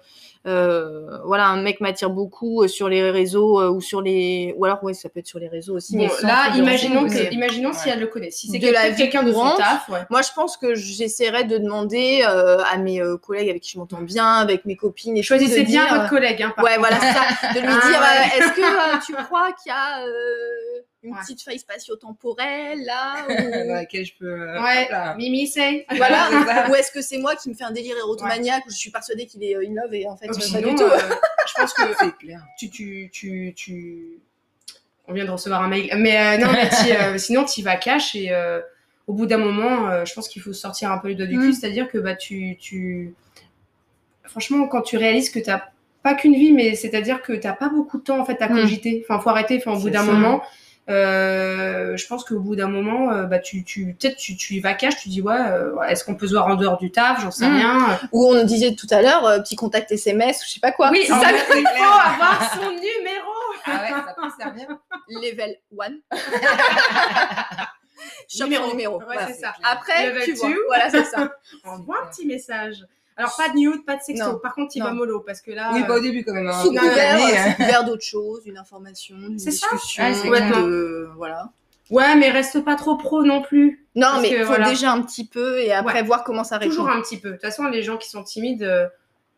[0.46, 4.82] euh, voilà, un mec m'attire beaucoup euh, sur les réseaux ou sur les, ou alors
[4.82, 5.98] ouais, ça peut être sur les réseaux aussi.
[5.98, 8.30] Bon, mais là, imaginons, que, imaginons si elle le connaît.
[8.30, 9.98] Si c'est quelqu'un de son taf, ouais.
[10.08, 14.00] Moi, je pense que j'essaierais de demander euh, à mes collègues avec qui je m'entends
[14.00, 16.42] bien, avec mes copines et Choisissez bien votre collègue.
[16.42, 16.78] Hein, Ouais, contre.
[16.88, 17.52] voilà, ça.
[17.54, 18.38] De lui Ah, dire, ouais.
[18.38, 20.06] est-ce que tu crois qu'il y a
[21.02, 21.20] une Ouais.
[21.22, 23.68] petite faille spatio-temporelle là ou...
[23.72, 24.26] laquelle je peux.
[24.26, 25.16] euh, Ouais, hop.
[25.16, 25.50] Mimi.
[25.96, 26.28] Voilà.
[26.30, 26.70] c'est ça.
[26.70, 29.26] Ou est-ce que c'est moi qui me fais un délire érotomaniaque où je suis persuadée
[29.26, 30.82] qu'il est euh, in love et en fait Donc, euh, pas sinon, du tout.
[30.82, 30.98] euh,
[31.46, 32.44] je pense que C'est clair.
[32.58, 34.18] tu, tu, tu, tu...
[35.08, 35.90] On vient de recevoir un mail.
[35.96, 38.30] Mais euh, non, mais euh, sinon, tu vas cash et
[39.06, 41.48] au bout d'un moment, je pense qu'il faut sortir un peu le doigt du cul.
[41.48, 41.52] Mm.
[41.54, 43.14] C'est-à-dire que bah, tu, tu.
[44.24, 45.50] Franchement, quand tu réalises que tu
[46.02, 48.54] pas qu'une vie, mais c'est-à-dire que tu pas beaucoup de temps en fait à Mm.
[48.60, 49.04] cogiter.
[49.08, 49.56] Enfin, faut arrêter.
[49.58, 50.42] Enfin, au bout d'un moment.
[50.90, 54.60] Euh, je pense qu'au bout d'un moment, euh, bah, tu, tu, peut-être tu, tu y
[54.60, 57.22] vas cash, tu dis ouais, euh, est-ce qu'on peut se voir en dehors du taf,
[57.22, 57.54] j'en sais Mm.
[57.56, 57.98] rien.
[58.12, 60.90] Ou on disait tout à l'heure, euh, petit contact SMS ou je sais pas quoi.
[60.90, 63.30] Oui, ça fait, il faut avoir son numéro.
[63.66, 64.68] Ah ouais, ça peut servir.
[65.08, 65.84] level 1.
[68.28, 68.68] Chope Numéro.
[68.70, 68.98] numéro.
[68.98, 69.26] Ouais, Voilà.
[69.28, 69.54] c'est ça.
[69.62, 70.48] Après, Level tu vois.
[70.50, 70.56] two.
[70.68, 71.30] Voilà, c'est ça.
[71.64, 72.84] Envoie un petit message.
[73.20, 74.24] Alors, pas de nude, pas de sexto.
[74.32, 74.38] Non.
[74.38, 74.86] Par contre, il Non.
[74.86, 75.70] va mollo parce que là.
[75.74, 76.48] Oui, euh, pas au début quand même.
[76.48, 76.62] hein.
[76.62, 77.50] Sous couvert, euh, hein.
[77.50, 79.66] sous couvert d'autre chose, une information, une C'est ça.
[79.72, 80.28] discussion, Ouais, c'est
[81.16, 81.50] voilà.
[81.90, 83.84] Ouais, mais reste pas trop pro non plus.
[83.96, 84.68] Non, mais que, faut voilà.
[84.70, 86.70] déjà un petit peu et après voir comment ça répond.
[86.70, 87.30] Toujours un petit peu.
[87.30, 88.86] De toute façon, les gens qui sont timides, euh,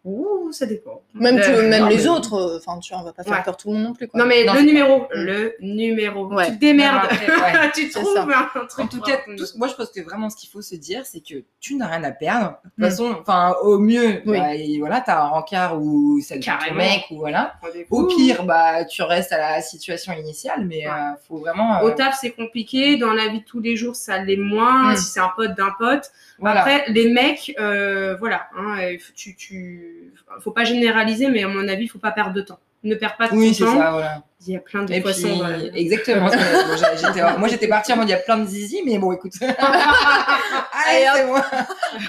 [0.04, 1.02] ouh, ça dépend.
[1.14, 3.32] Même, Euh, même non, les mais- autres, euh, enfin, tu vois, on va pas faire
[3.34, 3.42] Ouais.
[3.44, 4.08] peur tout le monde non plus.
[4.08, 4.18] Quoi.
[4.20, 5.00] Non, mais Non, le numéro.
[5.02, 5.06] Mm.
[5.14, 6.26] Le numéro.
[6.32, 6.46] Ouais.
[6.46, 6.94] Tu te démerdes.
[6.96, 7.70] Non, après, ouais.
[7.74, 8.22] tu trouves ça.
[8.22, 8.84] un truc.
[8.84, 9.18] En tout cas,
[9.56, 12.02] moi je pense que vraiment ce qu'il faut se dire, c'est que tu n'as rien
[12.04, 12.58] à perdre.
[12.64, 12.84] De toute Mm.
[12.84, 14.38] façon, enfin, au mieux, Oui.
[14.38, 17.54] bah, et voilà, t'as un rencard ou ça ton mec ou voilà.
[17.90, 20.92] Au pire, bah, tu restes à la situation initiale, mais Ouais.
[20.92, 21.78] euh, faut vraiment.
[21.78, 22.96] euh, Au taf, c'est compliqué.
[22.96, 24.92] Dans la vie de tous les jours, ça l'est moins.
[24.92, 24.96] Mm.
[24.96, 26.10] Si c'est un pote d'un pote.
[26.38, 26.60] voilà.
[26.60, 28.46] Après, les mecs, euh, voilà.
[28.58, 29.91] Hein, tu, tu...
[30.40, 32.58] Faut pas généraliser, mais à mon avis, faut pas perdre de temps.
[32.84, 33.66] Ne perds pas de oui, temps.
[33.78, 34.22] ça, voilà.
[34.46, 36.28] Il y a plein de Et poissons puis, exactement.
[36.28, 39.34] Bon, moi, j'étais partie en mode il y a plein de zizi, mais bon, écoute.
[39.40, 41.44] Allez, c'est moi.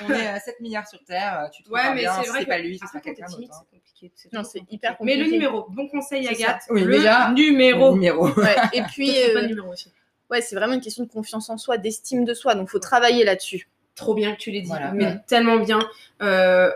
[0.07, 1.49] On est à 7 milliards sur Terre.
[1.53, 3.37] Tu te Ouais, trouves mais c'est vrai que pas lui, ce sera quelqu'un d'autre.
[3.51, 3.63] hein.
[3.69, 4.11] c'est compliqué.
[4.33, 4.75] Non, c'est compliqué.
[4.75, 5.37] hyper Mais le compliqué.
[5.37, 6.63] numéro, bon conseil Agathe.
[6.69, 7.93] Oui, le déjà, numéro.
[7.93, 8.29] Numéro.
[8.29, 9.91] Ouais, Et puis, pas euh, numéro aussi.
[10.31, 12.55] ouais, c'est vraiment une question de confiance en soi, d'estime de soi.
[12.55, 13.67] Donc, faut travailler là-dessus.
[13.95, 14.91] Trop bien que tu l'aies dit, Voilà.
[14.91, 15.19] mais Ouais.
[15.27, 15.79] tellement bien.
[16.23, 16.71] Euh,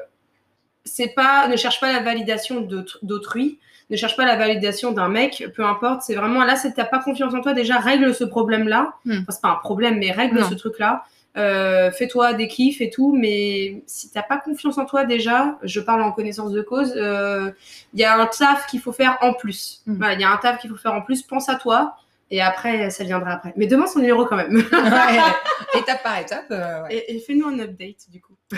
[0.87, 5.07] c'est pas, ne cherche pas la validation d'autr- d'autrui, ne cherche pas la validation d'un
[5.09, 6.01] mec, peu importe.
[6.01, 7.53] C'est vraiment là, c'est t'as pas confiance en toi.
[7.53, 8.93] Déjà, règle ce problème-là.
[9.05, 9.11] Hmm.
[9.21, 10.49] Enfin, c'est pas un problème, mais règle Non.
[10.49, 11.03] ce truc-là.
[11.37, 15.79] Euh, fais-toi des kiffs et tout, mais si t'as pas confiance en toi déjà, je
[15.79, 17.51] parle en connaissance de cause, euh,
[17.93, 19.83] il y a un taf qu'il faut faire en plus.
[19.85, 19.97] Hmm.
[19.97, 21.21] Voilà, il y a un taf qu'il faut faire en plus.
[21.21, 21.95] Pense à toi
[22.31, 23.53] et après, ça viendra après.
[23.55, 24.55] Mais demande son numéro quand même.
[24.55, 24.59] Ouais.
[25.79, 26.45] Étape par étape.
[26.51, 26.95] euh, ouais.
[27.07, 28.33] Et, et fais-nous un update du coup.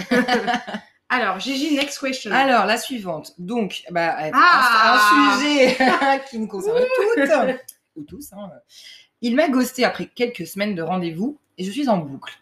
[1.10, 2.32] Alors, Gigi, next question.
[2.32, 3.34] Alors, la suivante.
[3.40, 4.96] Donc, bah, un- Ah
[5.36, 5.78] un, sujet
[6.30, 7.60] qui nous concerne toutes,
[7.96, 8.34] ou tous.
[8.34, 8.50] hein.
[9.22, 12.34] Il m'a ghosté après quelques semaines de rendez-vous et je suis en boucle.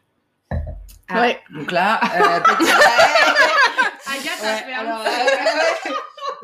[1.10, 1.22] Ah.
[1.22, 1.42] Ouais.
[1.52, 2.72] Donc là, euh, petit-
[4.08, 5.26] Agathe a Ouais, fait un alors, peu- euh,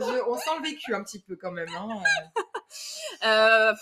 [0.10, 0.18] ouais.
[0.18, 1.68] Je- on sent le vécu un petit peu quand même.
[1.78, 1.90] hein.
[3.26, 3.74] Euh,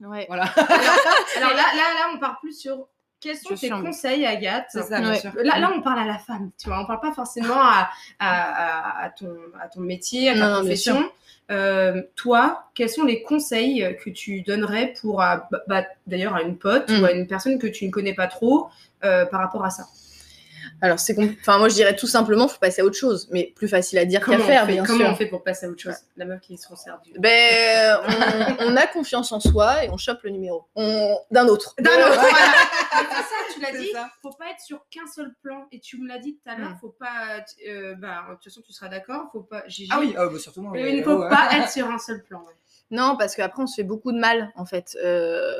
[0.00, 0.24] Ouais.
[0.26, 2.88] Voilà, Alors là, là, là, on part plus sur
[3.22, 4.66] quels sont tes conseils, Agathe.
[4.70, 5.22] ça, Ouais.
[5.44, 6.80] Là, là, on parle à la femme, tu vois.
[6.82, 10.44] On parle pas forcément à, à, à- à ton, à ton métier, à ta Non,
[10.46, 11.04] non, bien profession.
[11.50, 16.42] Euh, toi, quels sont les conseils que tu donnerais pour, à- bah, bah, d'ailleurs, à
[16.42, 17.00] une pote Mm.
[17.00, 18.68] ou à une personne que tu ne connais pas trop
[19.04, 19.84] euh, par rapport à ça?
[20.82, 23.28] Alors, c'est enfin, moi, je dirais tout simplement, faut passer à autre chose.
[23.30, 25.08] Mais plus facile à dire qu'à Comment, faire, fait, bien comment sûr.
[25.10, 27.12] on fait pour passer à autre chose La meuf qui se resserre du.
[27.18, 27.98] Ben,
[28.58, 31.74] on, on a confiance en soi et on chope le numéro On- d'un autre.
[31.78, 32.36] D'un Euh, autre, voilà.
[32.94, 34.10] Mais c'est ça, tu l'as dit, ça.
[34.22, 35.66] faut pas être sur qu'un seul plan.
[35.72, 36.78] Et tu me l'as dit tout à l'heure, Mm.
[36.80, 37.44] faut pas.
[37.68, 39.62] euh, bah, de toute façon, tu seras d'accord, faut pas.
[39.68, 40.72] Gigi, Ah oui, oh, bah, surtout moi.
[40.76, 42.40] il oui, ne faut oh, pas être sur un seul plan.
[42.40, 42.54] ouais.
[42.92, 44.96] Non, parce qu'après, on se fait beaucoup de mal, en fait.
[45.02, 45.52] Euh,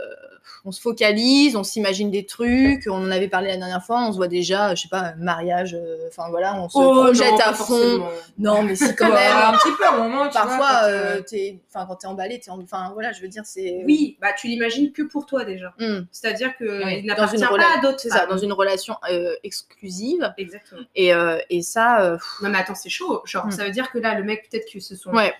[0.64, 2.84] on se focalise, on s'imagine des trucs.
[2.88, 5.14] On en avait parlé la dernière fois, on se voit déjà, je sais pas, un
[5.16, 5.74] mariage.
[5.74, 7.64] euh, Enfin, voilà, on se projette Oh, non, à fond.
[7.64, 8.08] forcément.
[8.38, 9.36] Non, mais si, quand même.
[9.36, 11.20] un petit peu à un moment, tu vois, Parfois, quand, euh,
[11.86, 13.82] quand t'es emballé, t'es en- enfin, voilà, je veux dire, c'est.
[13.86, 15.72] Oui, bah tu l'imagines que pour toi déjà.
[15.78, 16.00] Hmm.
[16.12, 18.00] C'est-à-dire que Oui, il n'appartient pas rela- à d'autres.
[18.00, 20.32] c'est ça, dans une relation euh, exclusive.
[20.36, 20.82] Exactement.
[20.96, 21.12] Et,
[21.50, 23.22] et ça, Non mais attends, c'est chaud.
[23.24, 23.50] Genre, Mm.
[23.52, 25.10] ça veut dire que là, le mec, peut-être que ce sont.
[25.12, 25.32] ouais.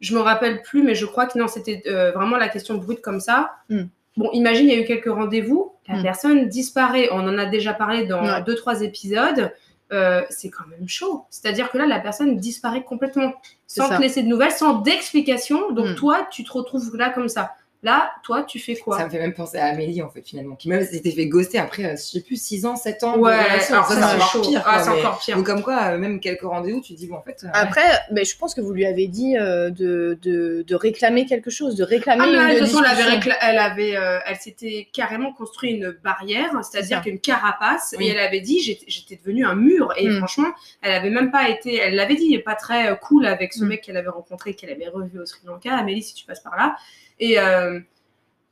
[0.00, 3.00] Je me rappelle plus, mais je crois que non, c'était euh, vraiment la question brute
[3.00, 3.52] comme ça.
[3.68, 3.82] Mm.
[4.16, 6.02] Bon, imagine, il y a eu quelques rendez-vous, la Mm.
[6.02, 7.08] personne disparaît.
[7.12, 8.42] On en a déjà parlé dans Ouais.
[8.42, 9.52] deux, trois épisodes.
[9.90, 11.24] Euh, c'est quand même chaud.
[11.30, 13.32] C'est-à-dire que là, la personne disparaît complètement,
[13.66, 15.70] sans te laisser de nouvelles, sans d'explication.
[15.72, 15.94] Donc Mm.
[15.94, 17.52] toi, tu te retrouves là comme ça.
[17.84, 20.56] Là, toi, tu fais quoi Ça me fait même penser à Amélie, en fait, finalement,
[20.56, 23.16] qui même s'était fait ghoster après, euh, je sais plus, 6 ans, 7 ans.
[23.18, 24.62] Ouais, alors ça, ça, c'est pire.
[24.66, 25.36] Ah, c'est mais- encore pire.
[25.36, 27.38] Donc, comme quoi, euh, même quelques rendez-vous, tu dis, bon, en fait.
[27.44, 27.52] euh, ouais.
[27.54, 31.50] Après, ben, je pense que vous lui avez dit euh, de, de, de réclamer quelque
[31.50, 34.36] chose, de réclamer Ah, mais une de toute façon, elle avait, elle, avait euh, elle
[34.38, 38.06] s'était carrément construit une barrière, C'est c'est-à-dire qu'une carapace, Oui.
[38.06, 39.92] et elle avait dit j'étais devenue un mur.
[39.96, 40.16] Et Mm.
[40.18, 40.48] franchement,
[40.82, 43.68] elle avait même pas été, elle l'avait dit, pas très cool avec ce Mm.
[43.68, 45.76] mec qu'elle avait rencontré, qu'elle avait revu au Sri Lanka.
[45.76, 46.74] Amélie, si tu passes par là.
[47.20, 47.78] Et euh,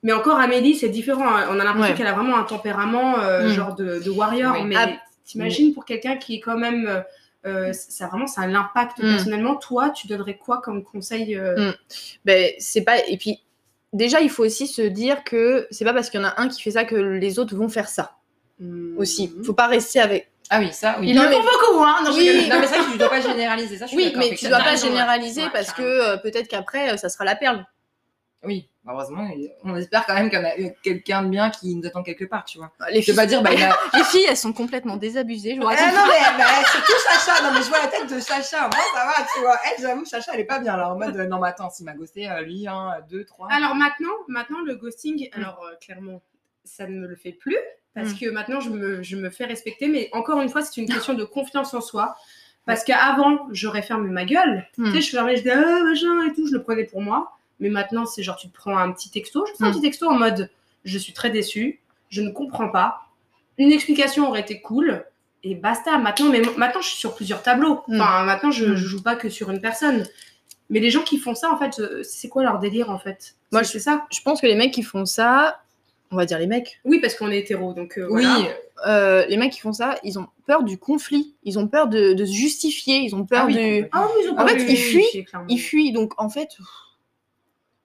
[0.02, 1.26] mais encore Amélie, c'est différent.
[1.28, 1.46] hein.
[1.50, 1.94] On a l'impression Ouais.
[1.96, 3.52] qu'elle a vraiment un tempérament euh, Mm.
[3.52, 4.54] genre de, de warrior.
[4.54, 4.64] Oui.
[4.64, 4.88] Mais Ah.
[5.24, 7.00] t'imagines pour quelqu'un qui est quand même, euh,
[7.46, 9.02] euh, ça vraiment, ça l'impact Mm.
[9.12, 9.56] personnellement.
[9.56, 11.72] Toi, tu donnerais quoi comme conseil euh,
[12.24, 12.98] Ben, c'est pas.
[13.08, 13.40] Et puis,
[13.92, 16.48] déjà, il faut aussi se dire que c'est pas parce qu'il y en a un
[16.48, 18.12] qui fait ça que les autres vont faire ça
[18.96, 19.28] aussi.
[19.36, 19.44] mm.
[19.44, 20.30] Faut pas rester avec.
[20.48, 21.08] Ah oui, ça, oui.
[21.08, 21.96] Il Non, en mais- faut beaucoup, hein.
[22.04, 22.46] Non, Oui.
[22.48, 23.86] Non, mais que tu dois pas généraliser ça.
[23.86, 26.46] je suis Oui, mais tu ça dois pas raison, généraliser Ouais, parce que euh, peut-être
[26.46, 27.64] qu'après, euh, ça sera la perle.
[28.46, 29.28] Oui, bah, heureusement,
[29.64, 32.24] on espère quand même qu'il y en a quelqu'un de bien qui nous attend quelque
[32.24, 32.72] part, tu vois.
[32.90, 33.96] Les Je filles, veux pas dire, bah, a.
[33.98, 35.56] les filles, elles sont complètement désabusées.
[35.56, 36.92] Je vous Ah non, mais, mais surtout.
[37.42, 38.60] Non, mais je vois la tête de Chacha.
[38.60, 39.58] Moi, ça va, tu vois.
[39.64, 40.92] Elle, j'avoue, Chacha, elle est pas bien là.
[40.92, 43.48] En mode, euh, non, mais attends, s'il m'a ghosté, euh, lui, un, deux, trois.
[43.50, 46.22] Alors maintenant, maintenant le ghosting, alors euh, clairement,
[46.64, 47.58] ça ne me le fait plus
[47.94, 48.18] parce Mm.
[48.18, 49.88] que maintenant je me, je me fais respecter.
[49.88, 52.14] Mais encore une fois, c'est une question de confiance en soi.
[52.66, 54.66] Parce qu'avant, j'aurais fermé ma gueule.
[54.76, 54.84] Mm.
[54.86, 57.35] Tu sais, je fermais, je disais ah machin et tout, je le prenais pour moi.
[57.60, 59.72] Mais maintenant, c'est genre tu te prends un petit texto, je fais un Mm.
[59.72, 60.50] petit texto en mode
[60.84, 63.02] je suis très déçue, je ne comprends pas.
[63.58, 65.04] Une explication aurait été cool.
[65.42, 65.96] Et basta.
[65.98, 67.82] Maintenant, mais maintenant, je suis sur plusieurs tableaux.
[67.88, 68.00] Mm.
[68.00, 68.76] Enfin, maintenant, je, Mm.
[68.76, 70.06] je joue pas que sur une personne.
[70.70, 73.36] Mais les gens qui font ça, en fait, euh, c'est quoi leur délire, en fait?
[73.52, 74.04] Moi, C'est- c'est ça?
[74.12, 75.62] Je pense que les mecs qui font ça,
[76.10, 76.80] on va dire les mecs.
[76.84, 78.48] Oui, parce qu'on est hétéro, donc euh, oui, voilà.
[78.88, 82.12] euh, les mecs qui font ça, ils ont peur du conflit, ils ont peur de,
[82.12, 83.88] de se justifier, ils ont peur Ah oui, complètement.
[83.92, 85.24] Ah oui, ils ont En pas fait, ils fuient.
[85.48, 86.48] Ils fuient, donc en fait,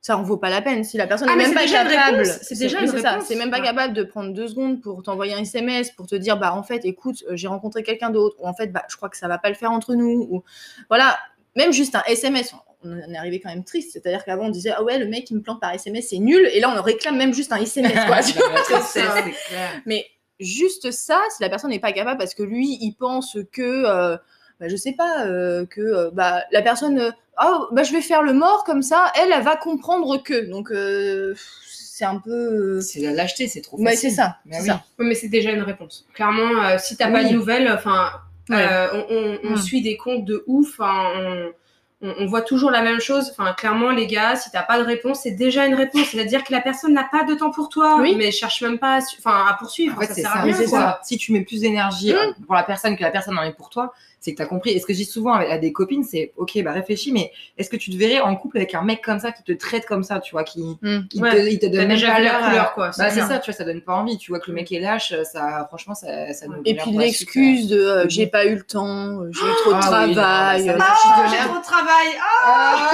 [0.02, 0.84] ça en vaut pas la peine.
[0.84, 3.52] Si la personne Ah, n'est mais même pas capable, c'est déjà c'est ça, c'est même
[3.52, 3.64] pas Ouais.
[3.66, 6.84] capable de prendre deux secondes pour t'envoyer un SMS, pour te dire, bah en fait,
[6.86, 9.38] écoute, euh, j'ai rencontré quelqu'un d'autre, ou en fait, bah je crois que ça va
[9.38, 10.44] pas le faire entre nous, ou
[10.90, 11.18] voilà,
[11.56, 12.54] même juste un SMS.
[12.84, 15.30] On en est arrivé quand même triste, c'est-à-dire qu'avant on disait ah ouais le mec
[15.30, 17.94] il me plante par SMS c'est nul et là on réclame même juste un SMS
[18.08, 18.22] quoi.
[18.82, 19.22] Ça.
[19.22, 19.82] clair.
[19.86, 20.08] Mais
[20.40, 24.18] juste ça, si la personne n'est pas capable parce que lui, il pense que, euh,
[24.62, 27.12] bah, je sais pas, euh, que euh, bah, la personne, euh,
[27.44, 30.50] oh, bah, je vais faire le mort comme ça, elle, elle va comprendre que.
[30.50, 31.34] Donc, euh,
[31.68, 32.32] c'est un peu.
[32.78, 33.98] euh, C'est la lâcheté, c'est trop facile.
[33.98, 34.38] c'est ça.
[34.46, 34.68] Mais c'est oui.
[34.68, 34.84] ça.
[35.00, 36.06] Ouais, mais c'est déjà une réponse.
[36.14, 37.30] Clairement, euh, si t'as pas Oui.
[37.32, 38.12] de nouvelles, enfin,
[38.50, 38.58] Ouais.
[38.72, 39.58] euh, on, on- on Mm.
[39.58, 40.80] suit des comptes de ouf.
[40.80, 41.52] enfin, on,
[42.04, 43.30] on- on voit toujours la même chose.
[43.32, 46.08] Enfin, clairement, les gars, si t'as pas de réponse, c'est déjà une réponse.
[46.12, 48.16] C'est-à-dire que la personne n'a pas de temps pour toi, Oui.
[48.18, 49.96] mais cherche même pas, à, su- enfin, à poursuivre.
[49.98, 50.40] En fait, ça c'est sert ça.
[50.40, 50.54] à rien.
[50.56, 50.80] c'est quoi.
[50.80, 51.00] ça.
[51.04, 53.70] Si tu mets plus d'énergie euh, pour la personne que la personne en est pour
[53.70, 54.70] toi, c'est que tu as compris.
[54.70, 57.70] Et ce que je dis souvent à des copines, c'est ok, bah réfléchis, mais est-ce
[57.70, 60.04] que tu te verrais en couple avec un mec comme ça qui te traite comme
[60.04, 61.08] ça, tu vois, qui, Mm.
[61.10, 61.32] qui Ouais.
[61.32, 62.92] te, il te donne même pas la couleur, quoi.
[62.98, 64.18] Bah, c'est ça, tu vois, ça donne pas envie.
[64.18, 66.92] Tu vois que le mec est lâche, ça, franchement, ça, ça nous Et donne puis
[66.98, 70.12] l'excuse de euh, j'ai pas eu le temps, euh, j'ai eu trop de Ah travail.
[70.12, 72.08] euh, ça, Ah, j'ai trop de travail.
[72.22, 72.92] Ah,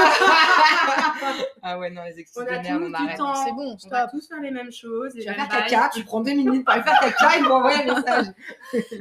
[1.63, 3.17] Ah, ouais, non, les excuses on de a merde, tous on arrête.
[3.17, 3.35] temps.
[3.45, 5.13] c'est bon, On va tous faire les mêmes choses.
[5.13, 7.89] Tu vas faire caca, tu prends deux minutes pour aller faire caca et pour envoyer
[7.89, 8.25] un message.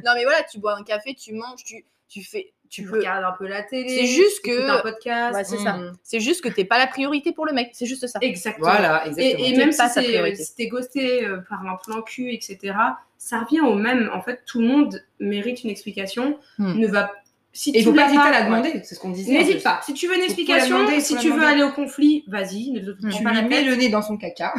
[0.04, 2.96] Non mais voilà, tu bois un café, tu manges, tu, tu fais, tu Tu peux.
[2.98, 3.88] regardes un peu la télé.
[3.88, 5.34] C'est juste tu que- un podcast.
[5.36, 5.64] Ouais, c'est Mm.
[5.64, 5.78] ça.
[6.02, 8.18] C'est juste que t'es pas la priorité pour le mec, c'est juste ça.
[8.22, 8.68] Exactement.
[8.70, 9.44] Voilà, exactement.
[9.44, 10.42] Et, même si pas sa c'est- priorité.
[10.44, 12.74] si t'es ghosté euh, par un plan cul, etc.,
[13.18, 14.10] ça revient au même.
[14.12, 16.38] En fait, tout le monde mérite une explication.
[16.58, 16.78] Hmm.
[16.78, 17.12] Ne va
[17.52, 18.44] si Et il tu faut pas hésiter à la ouais.
[18.46, 19.34] demander, c'est ce qu'on disait.
[19.34, 19.80] en N'hésite pas.
[19.82, 22.70] Si tu veux une explication, demander, si tu veux aller au conflit, vas-y.
[22.70, 24.52] Ne te prends Tu pas la lui mets le nez dans son caca.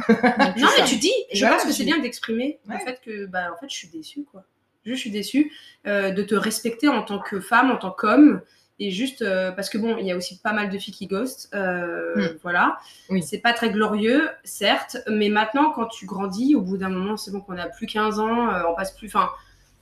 [0.57, 2.75] Non, mais tu dis, je Voilà, pense que c'est tu- bien d'exprimer Ouais.
[2.79, 4.43] le fait que, bah, en fait, je suis déçue, quoi.
[4.87, 5.51] Je suis déçue
[5.85, 8.41] euh, de te respecter en tant que femme, en tant qu'homme.
[8.79, 11.07] Et juste euh, parce que bon, il y a aussi pas mal de filles qui
[11.07, 12.37] ghostent, euh, Hmm.
[12.43, 12.77] voilà.
[13.09, 13.23] Oui.
[13.23, 17.31] C'est pas très glorieux, certes, mais maintenant, quand tu grandis, au bout d'un moment, c'est
[17.31, 19.07] bon qu'on a plus 15 ans, on passe plus.
[19.07, 19.29] Enfin,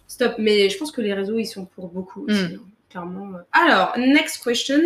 [0.08, 0.36] stop.
[0.38, 2.56] Mais je pense que les réseaux, ils sont pour beaucoup aussi, Hmm.
[2.56, 3.32] hein, clairement.
[3.52, 4.80] Alors, next question.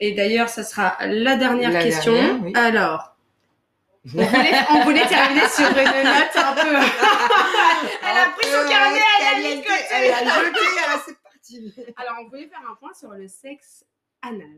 [0.00, 2.12] Et d'ailleurs, ça sera la dernière La question.
[2.12, 2.52] dernière, oui.
[2.54, 3.16] Alors.
[4.14, 6.68] On voulait, on voulait terminer sur une note un peu.
[8.02, 9.84] Elle a pris son carnet, elle a mis de côté.
[9.92, 11.74] Elle a jeté, alors c'est parti.
[11.96, 13.84] Alors, on voulait faire un point sur le sexe
[14.22, 14.48] anal.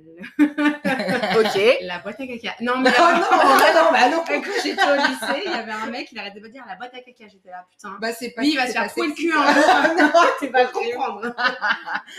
[1.38, 1.60] Ok.
[1.82, 2.54] La boîte à caca.
[2.60, 4.24] Non, mais Oh non, bah non, bah non.
[4.26, 6.94] quand j'étais au lycée, il y avait un mec, il arrêtait de dire la boîte
[6.94, 7.24] à caca.
[7.30, 7.96] J'étais là, putain.
[8.00, 9.94] Bah c'est pas Lui, il va se faire trouer le cul un jour.
[9.98, 11.34] Non, Tu vas comprendre.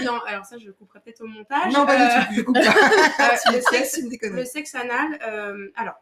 [0.01, 1.73] non, alors ça, je le couperai peut-être au montage.
[1.73, 3.33] Non, pas Euh, du tout, je coupe pas.
[3.53, 4.29] euh, sexe, me.
[4.35, 5.95] Le sexe anal, euh, alors,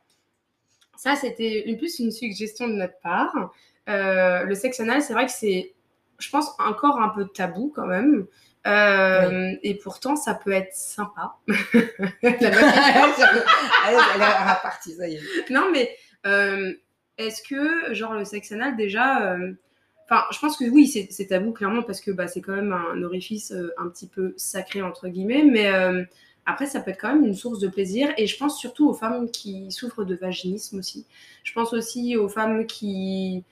[0.99, 3.53] ça c'était une plus une suggestion de notre part.
[3.88, 5.73] Euh, le sexe anal, c'est vrai que c'est,
[6.19, 8.25] je pense, encore un peu tabou quand même.
[8.67, 11.38] Euh, Et pourtant, ça peut être sympa.
[11.47, 11.53] La
[12.21, 12.41] elle
[14.21, 15.49] est repartie, ça y est.
[15.49, 15.89] non, mais
[16.27, 16.73] euh,
[17.17, 19.38] est-ce que, genre, le sexe anal, déjà.
[20.03, 23.01] Enfin, je pense que oui, c'est tabou, clairement, parce que bah, c'est quand même un
[23.03, 25.43] orifice un petit peu sacré, entre guillemets.
[25.43, 25.71] Mais
[26.49, 28.09] après, ça peut être quand même une source de plaisir.
[28.17, 31.05] Et je pense surtout aux femmes qui souffrent de vaginisme aussi.
[31.43, 33.43] Je pense aussi aux femmes qui.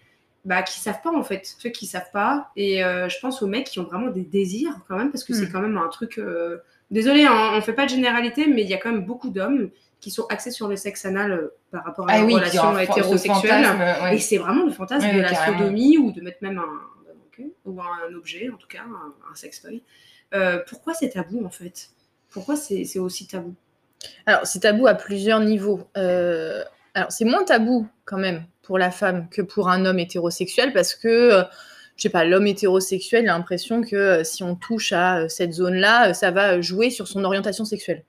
[0.45, 2.51] Bah, qui savent pas en fait, ceux qui savent pas.
[2.55, 5.33] Et euh, je pense aux mecs qui ont vraiment des désirs quand même, parce que
[5.33, 5.51] c'est Hmm.
[5.51, 6.17] quand même un truc.
[6.19, 9.29] euh, Désolé, hein, on fait pas de généralité, mais il y a quand même beaucoup
[9.29, 12.36] d'hommes qui sont axés sur le sexe anal euh, par rapport à Ah la oui,
[12.36, 13.65] relation hétérosexuelle.
[14.03, 14.15] ouais.
[14.15, 15.57] Et c'est vraiment le fantasme Ouais, de la carrément.
[15.60, 19.83] sodomie ou de mettre même un, ou un objet, en tout cas, un, un sextoy.
[20.33, 21.89] Euh, pourquoi c'est tabou en fait?
[22.29, 23.55] Pourquoi c'est aussi tabou?
[24.25, 25.87] Alors, c'est tabou à plusieurs niveaux.
[25.97, 26.63] Euh,
[26.93, 30.93] alors, c'est moins tabou quand même pour la femme que pour un homme hétérosexuel parce
[30.93, 31.43] que, euh,
[31.95, 35.53] je sais pas, l'homme hétérosexuel a l'impression que euh, si on touche à euh, cette
[35.53, 38.03] zone-là, euh, ça va jouer sur son orientation sexuelle.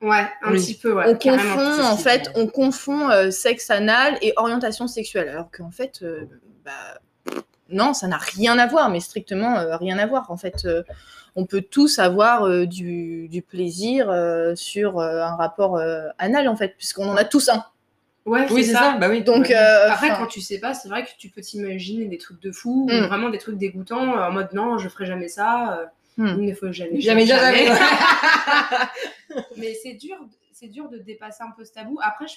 [0.00, 0.58] Ouais, un Oui.
[0.58, 1.04] petit peu, ouais.
[1.08, 5.28] on confond, en fait, on confond sexe anal et orientation sexuelle.
[5.28, 6.04] Alors qu'en fait,
[6.64, 7.00] bah,
[7.68, 10.30] non, ça n'a rien à voir, mais strictement rien à voir.
[10.30, 10.68] En fait,
[11.40, 16.48] on peut tous avoir euh, du, du plaisir euh, sur euh, un rapport euh, anal,
[16.48, 17.64] en fait, puisqu'on en a tous un.
[18.26, 18.96] Ouais, Oui, c'est ça.
[18.98, 19.22] Bah oui.
[19.22, 22.40] Donc, euh, Après, quand tu sais pas, c'est vrai que tu peux t'imaginer des trucs
[22.42, 23.06] de fou, ou Mm.
[23.06, 25.90] vraiment des trucs dégoûtants, en mode non, je ferai jamais ça.
[26.16, 26.26] Mm.
[26.38, 27.00] Il ne faut jamais.
[27.00, 27.68] Jamais jamais.
[29.56, 30.16] Mais c'est dur,
[30.52, 31.98] c'est dur de dépasser un peu ce tabou.
[32.02, 32.34] Après, je-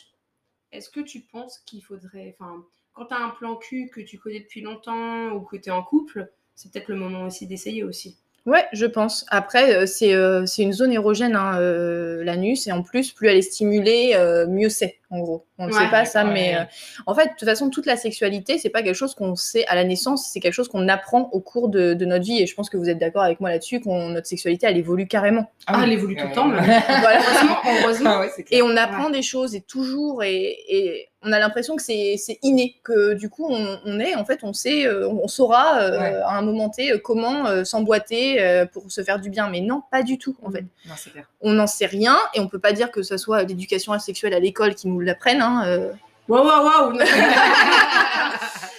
[0.72, 4.18] est-ce que tu penses qu'il faudrait, enfin, quand tu as un plan cul que tu
[4.18, 7.84] connais depuis longtemps ou que tu es en couple, c'est peut-être le moment aussi d'essayer
[7.84, 8.18] aussi.
[8.48, 9.24] Ouais, je pense.
[9.30, 13.28] Après, euh, c'est euh, c'est une zone érogène, hein, euh, l'anus, et en plus, plus
[13.28, 14.18] elle est stimulée,
[14.50, 15.46] mieux c'est, en gros.
[15.60, 16.58] On ne Ouais, sait pas ça, mais
[17.06, 19.76] en fait, de toute façon, toute la sexualité, c'est pas quelque chose qu'on sait à
[19.76, 22.56] la naissance, c'est quelque chose qu'on apprend au cours de, de notre vie, et je
[22.56, 25.52] pense que vous êtes d'accord avec moi là-dessus, qu'on notre sexualité, elle évolue carrément.
[25.68, 25.84] Ah, oui.
[25.86, 26.64] elle évolue tout le temps, même.
[27.02, 27.20] Voilà.
[27.20, 28.10] Heureusement, heureusement.
[28.14, 28.46] Ah ouais.
[28.50, 32.80] Et on apprend des choses et toujours et, et on a l'impression que c'est inné
[32.84, 36.16] que du coup on, on est en fait on sait euh, on saura euh, Ouais.
[36.16, 39.62] à un moment T euh, comment euh, s'emboîter euh, pour se faire du bien mais
[39.62, 41.30] non pas du tout en fait Non, c'est clair.
[41.42, 44.40] on n'en sait rien et on peut pas dire que ce soit l'éducation sexuelle à
[44.40, 45.94] l'école qui nous l'apprenne hein, euh.
[46.28, 46.92] Waouh, waouh, waouh.
[46.94, 47.00] Non,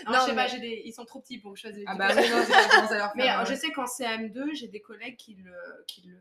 [0.08, 0.82] Non, je sais mais- pas, j'ai des...
[0.84, 2.98] ils sont trop petits pour je des Ah bah oui, non, c'est pas commencer à
[2.98, 3.46] leur Mais faire, ouais.
[3.48, 5.52] je sais qu'en CM2, j'ai des collègues qui le.
[5.86, 6.16] Qui le...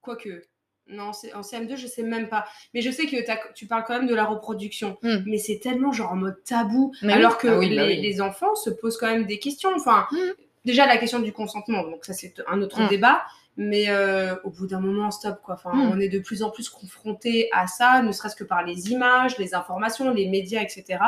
[0.00, 0.42] Quoique.
[0.88, 2.44] Non, c'est- en CM2, je sais même pas.
[2.74, 3.16] Mais je sais que
[3.54, 4.98] tu parles quand même de la reproduction.
[5.02, 5.18] Hmm.
[5.26, 6.92] Mais c'est tellement genre en mode tabou.
[7.02, 7.18] Mais oui.
[7.18, 8.00] alors que Ah oui, bah les, oui.
[8.02, 9.70] les enfants se posent quand même des questions.
[9.74, 10.16] Enfin, Hmm.
[10.64, 12.88] déjà la question du consentement, donc ça c'est un autre Hmm.
[12.88, 13.22] débat.
[13.56, 15.54] Mais euh, au bout d'un moment, stop quoi.
[15.54, 18.90] Enfin, on est de plus en plus confronté à ça, ne serait-ce que par les
[18.90, 20.98] images, les informations, les médias, etc.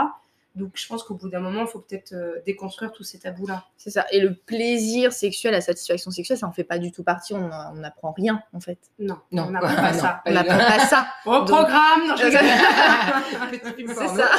[0.57, 3.66] Donc je pense qu'au bout d'un moment, il faut peut-être euh, déconstruire tous ces tabous-là.
[3.77, 7.05] c'est ça et le plaisir sexuel la satisfaction sexuelle ça en fait pas du tout
[7.05, 10.23] partie on n'apprend rien en fait Non, Non, on n'apprend pas ça.
[10.25, 12.25] on Pas n'apprend pas ça Au Donc- programme non, je
[13.88, 14.31] C'est ça.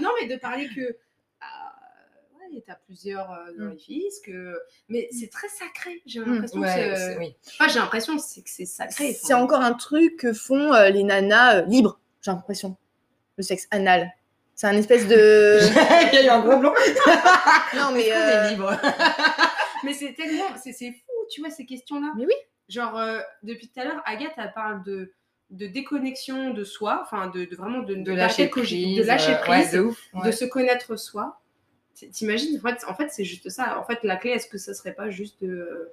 [0.00, 0.80] Non, mais de parler que.
[0.80, 3.66] euh, ouais, t'as plusieurs euh, Mm.
[3.68, 4.58] orifices, que...
[4.88, 6.02] mais c'est très sacré.
[6.06, 6.32] J'ai Mm.
[6.34, 6.96] l'impression Ouais, que.
[6.96, 7.36] c'est- oui.
[7.58, 9.12] Enfin, j'ai l'impression c'est que c'est sacré.
[9.12, 12.76] c'est encore un truc que font euh, les nanas euh, libres j'ai l'impression
[13.40, 14.12] le sexe anal
[14.54, 15.58] c'est un espèce de
[16.12, 16.74] Il y a eu un gros blanc.
[17.74, 18.76] non mais On euh, est libre.
[19.84, 20.44] Mais c'est tellement.
[20.62, 22.12] C'est c'est fou, tu vois, ces questions-là.
[22.18, 22.34] Mais oui.
[22.68, 25.14] Genre, euh, depuis tout à l'heure, Agathe, elle parle de
[25.48, 28.98] de déconnexion de soi, enfin de, de vraiment de, De lâcher de prise.
[28.98, 29.98] de lâcher euh, prise, Ouais, de ouf.
[30.26, 31.40] de se connaître soi.
[31.94, 33.78] C'est- T'imagines en fait, en fait c'est juste ça.
[33.80, 35.88] En fait, la clé, est-ce que ça serait pas juste de,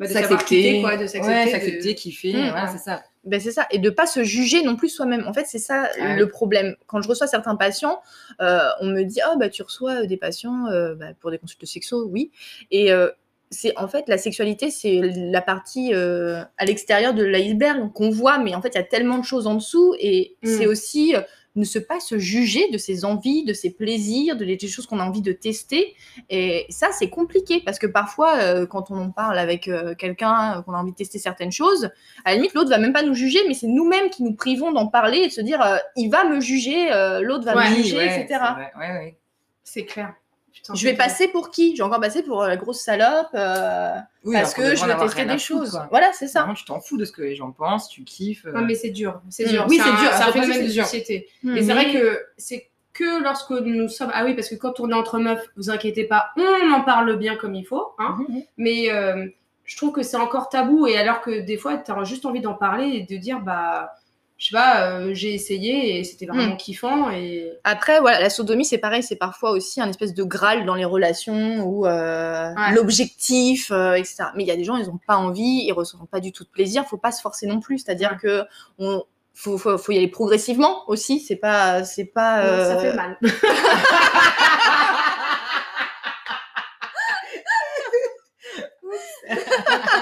[0.00, 2.32] bah, de quitter, quoi, de s'accepter, Ouais, de- s'accepter, kiffer.
[2.32, 2.70] Mm, voilà, ouais.
[2.72, 3.02] c'est ça.
[3.24, 5.24] Ben c'est ça, et de pas se juger non plus soi-même.
[5.28, 6.30] En fait, c'est ça Ah le oui.
[6.30, 6.74] problème.
[6.86, 8.00] Quand je reçois certains patients,
[8.40, 11.36] euh, on me dit oh bah tu reçois euh, des patients euh, bah, pour des
[11.38, 12.30] consultes sexo, oui.
[12.70, 13.10] Et euh,
[13.50, 18.54] c'est en fait la sexualité, c'est la partie à l'extérieur de l'iceberg qu'on voit, mais
[18.54, 20.46] en fait il y a tellement de choses en dessous, et Mm.
[20.56, 21.14] c'est aussi
[21.60, 24.86] ne se pas se juger de ses envies, de ses plaisirs, de les des choses
[24.86, 25.94] qu'on a envie de tester.
[26.28, 30.58] Et ça, c'est compliqué parce que parfois, euh, quand on en parle avec euh, quelqu'un,
[30.58, 31.90] euh, qu'on a envie de tester certaines choses,
[32.24, 34.72] à la limite, l'autre va même pas nous juger, mais c'est nous-mêmes qui nous privons
[34.72, 37.70] d'en parler et de se dire, euh, il va me juger, euh, l'autre va Ouais,
[37.70, 38.26] me juger, ouais, etc.
[38.28, 38.72] c'est vrai.
[38.78, 39.16] Ouais, ouais.
[39.62, 40.14] C'est clair.
[40.62, 41.72] Putain, Je vais c'est passer pour qui?
[41.74, 43.92] Je vais encore passer pour euh, la grosse salope euh,
[44.24, 45.70] Oui, parce que je veux tester des foutre, choses.
[45.72, 45.86] quoi.
[45.90, 46.40] Voilà, c'est ça.
[46.40, 48.44] Vraiment, tu t'en fous de ce que les gens pensent, tu kiffes.
[48.46, 48.52] euh.
[48.52, 49.20] Non, mais c'est dur.
[49.30, 49.48] C'est Mm.
[49.50, 49.66] dur.
[49.68, 50.10] Oui, c'est dur.
[50.12, 50.84] C'est un phénomène c'est de dur.
[50.84, 51.28] société.
[51.42, 51.56] Mm.
[51.56, 54.10] Et c'est vrai que c'est que lorsque nous sommes.
[54.12, 57.16] Ah oui, parce que quand on est entre meufs, vous inquiétez pas, on en parle
[57.16, 57.86] bien comme il faut.
[57.98, 58.42] Hein Mhm.
[58.58, 59.26] Mais euh,
[59.64, 60.86] je trouve que c'est encore tabou.
[60.86, 63.92] Et alors que des fois, tu as juste envie d'en parler et de dire, bah,
[64.40, 66.56] je sais pas, euh, j'ai essayé et c'était vraiment Mm.
[66.56, 67.10] kiffant.
[67.10, 70.74] Et Après, voilà, la sodomie, c'est pareil, c'est parfois aussi un espèce de graal dans
[70.74, 72.72] les relations ou euh, Ouais.
[72.74, 74.24] l'objectif, euh, etc.
[74.34, 76.42] Mais il y a des gens, ils n'ont pas envie, ils ressentent pas du tout
[76.44, 76.86] de plaisir.
[76.86, 77.78] Faut pas se forcer non plus.
[77.80, 78.18] C'est-à-dire Ouais.
[78.22, 78.42] que
[78.78, 81.20] on faut, faut, faut y aller progressivement aussi.
[81.20, 82.42] C'est pas, c'est pas.
[82.42, 83.18] non, ça euh, fait mal.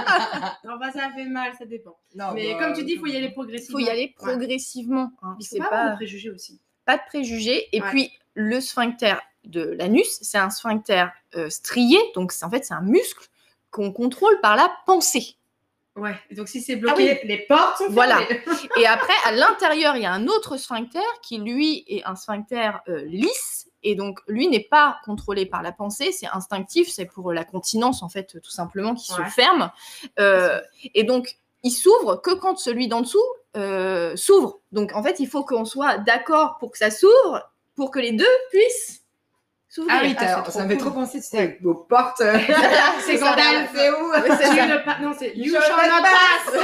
[0.65, 1.97] non, bah, ça fait mal, ça dépend.
[2.15, 3.79] Non, Mais bah, comme tu dis, il faut y aller progressivement.
[3.79, 5.11] faut y aller progressivement.
[5.23, 5.37] hein.
[5.41, 6.61] Il faut pas de préjugés aussi.
[6.85, 7.69] pas de préjugés.
[7.77, 7.89] Et Ouais.
[7.91, 11.99] puis, le sphincter de l'anus, c'est un sphincter euh, strié.
[12.15, 13.27] Donc, en fait, c'est un muscle
[13.71, 15.35] qu'on contrôle par la pensée.
[15.97, 18.21] Ouais, et donc si c'est bloqué, Ah les portes sont Voilà.
[18.79, 22.71] Et après, à l'intérieur, il y a un autre sphincter qui, lui, est un sphincter
[22.89, 23.58] euh, lisse.
[23.83, 28.03] Et donc, lui n'est pas contrôlé par la pensée, c'est instinctif, c'est pour la continence,
[28.03, 29.25] en fait, tout simplement, qui Ouais.
[29.25, 29.71] se ferme.
[30.19, 30.61] Euh,
[30.95, 33.23] et donc, il s'ouvre que quand celui d'en dessous
[33.57, 34.61] euh, s'ouvre.
[34.73, 38.13] Donc, en fait, il faut qu'on soit d'accord pour que ça s'ouvre, pour que les
[38.13, 39.03] deux puissent
[39.69, 39.95] s'ouvrir.
[39.97, 40.87] Ah oui, Ah, ça me fait cool.
[40.87, 42.19] trop penser, tu sais, avec vos portes.
[43.01, 43.71] c'est C'est Gandalf.
[43.75, 44.11] C'est où
[44.85, 46.55] pas- Non, c'est You shall shall not not pass.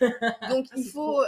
[0.50, 1.22] Donc, Ah, il faut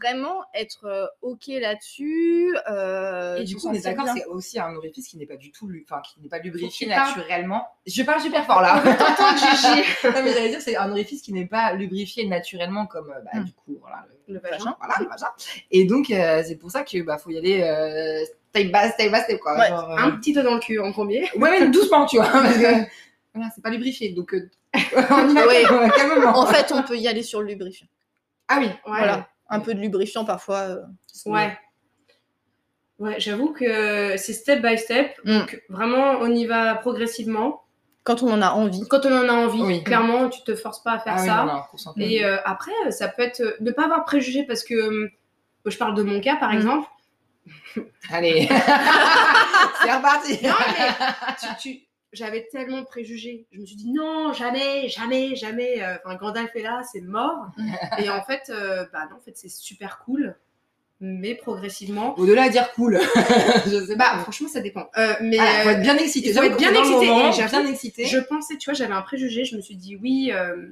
[0.00, 2.56] vraiment être euh, OK là-dessus.
[2.70, 5.52] euh, Et du coup, on est d'accord, c'est aussi un orifice qui n'est pas du
[5.52, 7.66] tout, enfin, qui n'est pas lubrifié naturellement.
[7.86, 8.80] Je parle super fort là.
[8.82, 13.10] T'entends Gigi non, mais j'allais dire, c'est un orifice qui n'est pas lubrifié naturellement comme,
[13.10, 13.44] euh, bah, Mm.
[13.44, 14.76] du coup, voilà, le, vagin.
[14.78, 15.28] Voilà, le vagin.
[15.70, 17.62] Et donc, euh, c'est pour ça que bah, faut y aller
[18.54, 19.56] step by step by step, quoi.
[19.58, 21.28] Ouais, Genre, euh, Un petit doigt dans le cul en premier.
[21.36, 22.62] Ouais, mais doucement, tu vois, parce que
[23.34, 25.62] voilà, c'est pas lubrifié, donc euh, on y va Ouais.
[25.64, 26.38] calme- calmement.
[26.38, 27.86] En fait, on peut y aller sur le lubrifiant.
[28.48, 28.74] Ah oui, Ouais.
[28.86, 29.28] Voilà.
[29.48, 30.58] Un peu de lubrifiant parfois.
[30.60, 30.82] euh,
[31.26, 31.56] Ouais.
[32.98, 35.12] Ouais, j'avoue que c'est step by step.
[35.24, 35.38] Mm.
[35.38, 37.62] Donc vraiment, on y va progressivement.
[38.04, 38.82] Quand on en a envie.
[38.88, 39.84] Quand on en a envie, Oui.
[39.84, 41.36] clairement, tu te forces pas à faire ah oui, ça.
[41.44, 42.04] non, non, consentement.
[42.04, 45.10] Et après, ça peut être ne pas avoir préjugé parce que
[45.66, 46.56] je parle de mon cas par Mm.
[46.56, 46.88] exemple.
[48.10, 48.46] Allez,
[49.82, 50.38] c'est reparti.
[50.44, 50.88] Non, mais
[51.40, 51.80] tu- tu-
[52.12, 53.46] j'avais tellement de préjugés.
[53.52, 55.82] Je me suis dit non, jamais, jamais, jamais.
[55.82, 57.46] euh, Enfin, Gandalf est là, c'est mort.
[57.98, 60.36] Et en fait, euh, bah non, en fait, c'est super cool,
[61.00, 62.14] mais progressivement.
[62.18, 63.00] Au-delà de dire cool,
[63.66, 64.18] je sais Bah, pas.
[64.20, 64.88] franchement, ça dépend.
[64.98, 66.28] Euh, mais Ah, faut euh, être bien excité.
[66.28, 68.04] il faut J'avoue être bien excité, moment, bien excité.
[68.04, 69.44] je pensais, tu vois, j'avais un préjugé.
[69.44, 70.68] Je me suis dit oui, euh,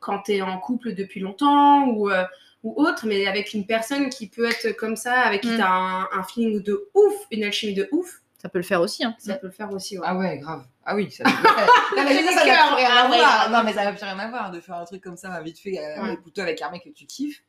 [0.00, 2.24] quand tu es en couple depuis longtemps ou, euh,
[2.64, 5.56] ou autre, mais avec une personne qui peut être comme ça, avec qui Mm.
[5.56, 8.80] tu as un, un feeling de ouf, une alchimie de ouf, Ça peut le faire
[8.80, 9.04] aussi.
[9.04, 9.14] Hein.
[9.18, 9.96] ça peut le faire aussi.
[9.98, 10.04] ouais.
[10.06, 10.64] Ah ouais, grave.
[10.84, 11.24] Ah oui, ça.
[11.96, 13.50] non, mais ça, ça n'a plus rien Ah à voir.
[13.50, 15.58] Non, mais ça n'a plus rien à voir de faire un truc comme ça vite
[15.60, 16.16] fait, euh, Ouais.
[16.18, 17.42] plutôt avec un mec que tu kiffes.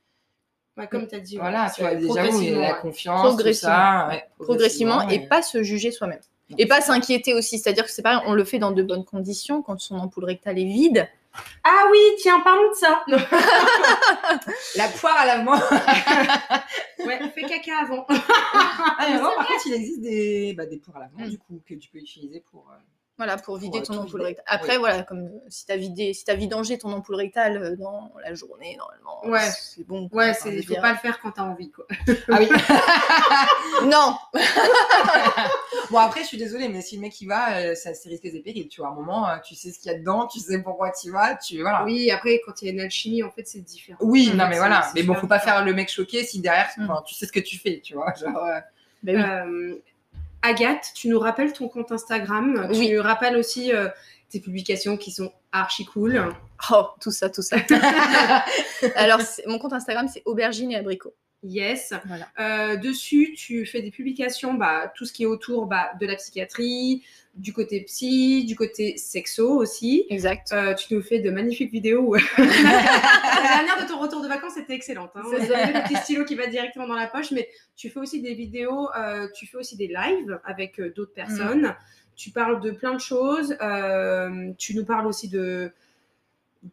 [0.78, 1.38] Ouais, comme tu as dit.
[1.38, 3.74] Voilà, tu vois, déjà, Progressivement, la confiance, tout Progressivement.
[3.76, 4.08] ça.
[4.10, 5.28] ouais, Progressivement et ouais.
[5.28, 6.20] pas se juger soi-même.
[6.58, 7.58] Et pas s'inquiéter aussi.
[7.60, 10.60] C'est-à-dire que c'est pareil, on le fait dans de bonnes conditions quand son ampoule rectale
[10.60, 11.08] est vide.
[11.64, 13.04] Ah oui, tiens, parlons de ça.
[14.76, 15.54] La poire à lavement.
[17.06, 18.06] ouais, fais caca avant.
[18.10, 21.30] Ah, mais par contre, il existe des, bah, des poires à lavement, Mm.
[21.30, 22.68] du coup, que tu peux utiliser pour.
[22.72, 22.76] euh,
[23.18, 24.44] Voilà, pour vider Pour, ton euh, tout ampoule rectale.
[24.46, 24.80] Après, Oui.
[24.80, 28.34] voilà, comme euh, si t'as vidé, si t'as vidangé ton ampoule rectale euh, dans la
[28.34, 29.50] journée, normalement, Ouais.
[29.58, 30.10] c'est bon.
[30.12, 31.86] Ouais, c'est, veux faut dire- pas le faire quand t'as envie, quoi.
[32.30, 32.50] Ah oui.
[33.86, 34.16] Non,
[35.92, 38.40] bon, après, je suis désolée, mais si le mec y va, ça c'est risqué et
[38.42, 38.68] périls.
[38.70, 40.92] Tu vois, à un moment, tu sais ce qu'il y a dedans, tu sais pourquoi
[40.92, 41.62] tu y vas, tu.
[41.62, 41.84] Voilà.
[41.84, 43.98] Oui, après, quand il y a une alchimie, en fait, c'est différent.
[44.02, 44.90] Oui, non, mais voilà.
[44.96, 46.88] Mais bon, faut pas faire le mec choqué si derrière, Mm.
[47.06, 48.14] tu sais ce que tu fais, tu vois.
[48.14, 48.60] Genre, euh,
[49.04, 49.24] Ben oui.
[49.24, 49.82] Euh,
[50.46, 52.68] Agathe, tu nous rappelles ton compte Instagram?
[52.70, 52.88] Oui.
[52.88, 53.88] Tu nous rappelles aussi euh,
[54.30, 56.24] tes publications qui sont archi cool.
[56.72, 57.58] Oh, tout ça, tout ça.
[58.96, 61.14] Alors, mon compte Instagram, c'est aubergine et abricot.
[61.44, 61.94] Yes.
[62.06, 62.28] Voilà.
[62.40, 66.16] Euh, dessus, tu fais des publications, bah, tout ce qui est autour bah, de la
[66.16, 67.04] psychiatrie,
[67.36, 70.06] du côté psy, du côté sexo aussi.
[70.10, 70.52] Exact.
[70.54, 72.16] Euh, tu nous fais de magnifiques vidéos.
[72.38, 75.12] la dernière de ton retour de vacances était excellente.
[75.16, 75.22] Hein.
[75.26, 77.90] On C'est a vu le petit stylo qui va directement dans la poche, mais tu
[77.90, 81.76] fais aussi des vidéos, euh, tu fais aussi des lives avec d'autres personnes.
[82.16, 83.56] Tu parles de plein de choses.
[84.58, 85.72] tu nous parles aussi de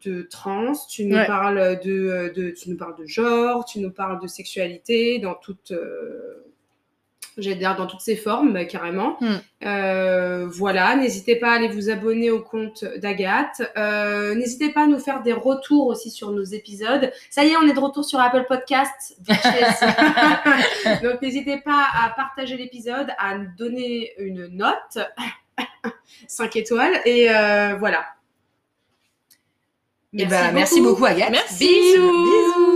[0.05, 1.27] de trans, tu nous Ouais.
[1.27, 5.71] parles de, de tu nous parles de genre, tu nous parles de sexualité dans toute
[5.73, 6.45] euh,
[7.39, 9.17] j'allais dire dans toutes ses formes carrément.
[9.21, 9.37] Hmm.
[9.65, 13.63] Euh, voilà, n'hésitez pas à aller vous abonner au compte d'Agathe.
[13.79, 17.11] Euh, n'hésitez pas à nous faire des retours aussi sur nos épisodes.
[17.31, 19.17] Ça y est, on est de retour sur Apple Podcasts.
[19.21, 19.41] bitches.
[21.03, 24.99] Donc n'hésitez pas à partager l'épisode, à donner une note,
[26.29, 27.77] 5 étoiles et euh,
[30.15, 30.49] et voilà.
[30.49, 31.31] bah, merci beaucoup, Agathe.
[31.31, 31.67] Merci.
[31.67, 32.25] Bisous.
[32.25, 32.72] Bisous.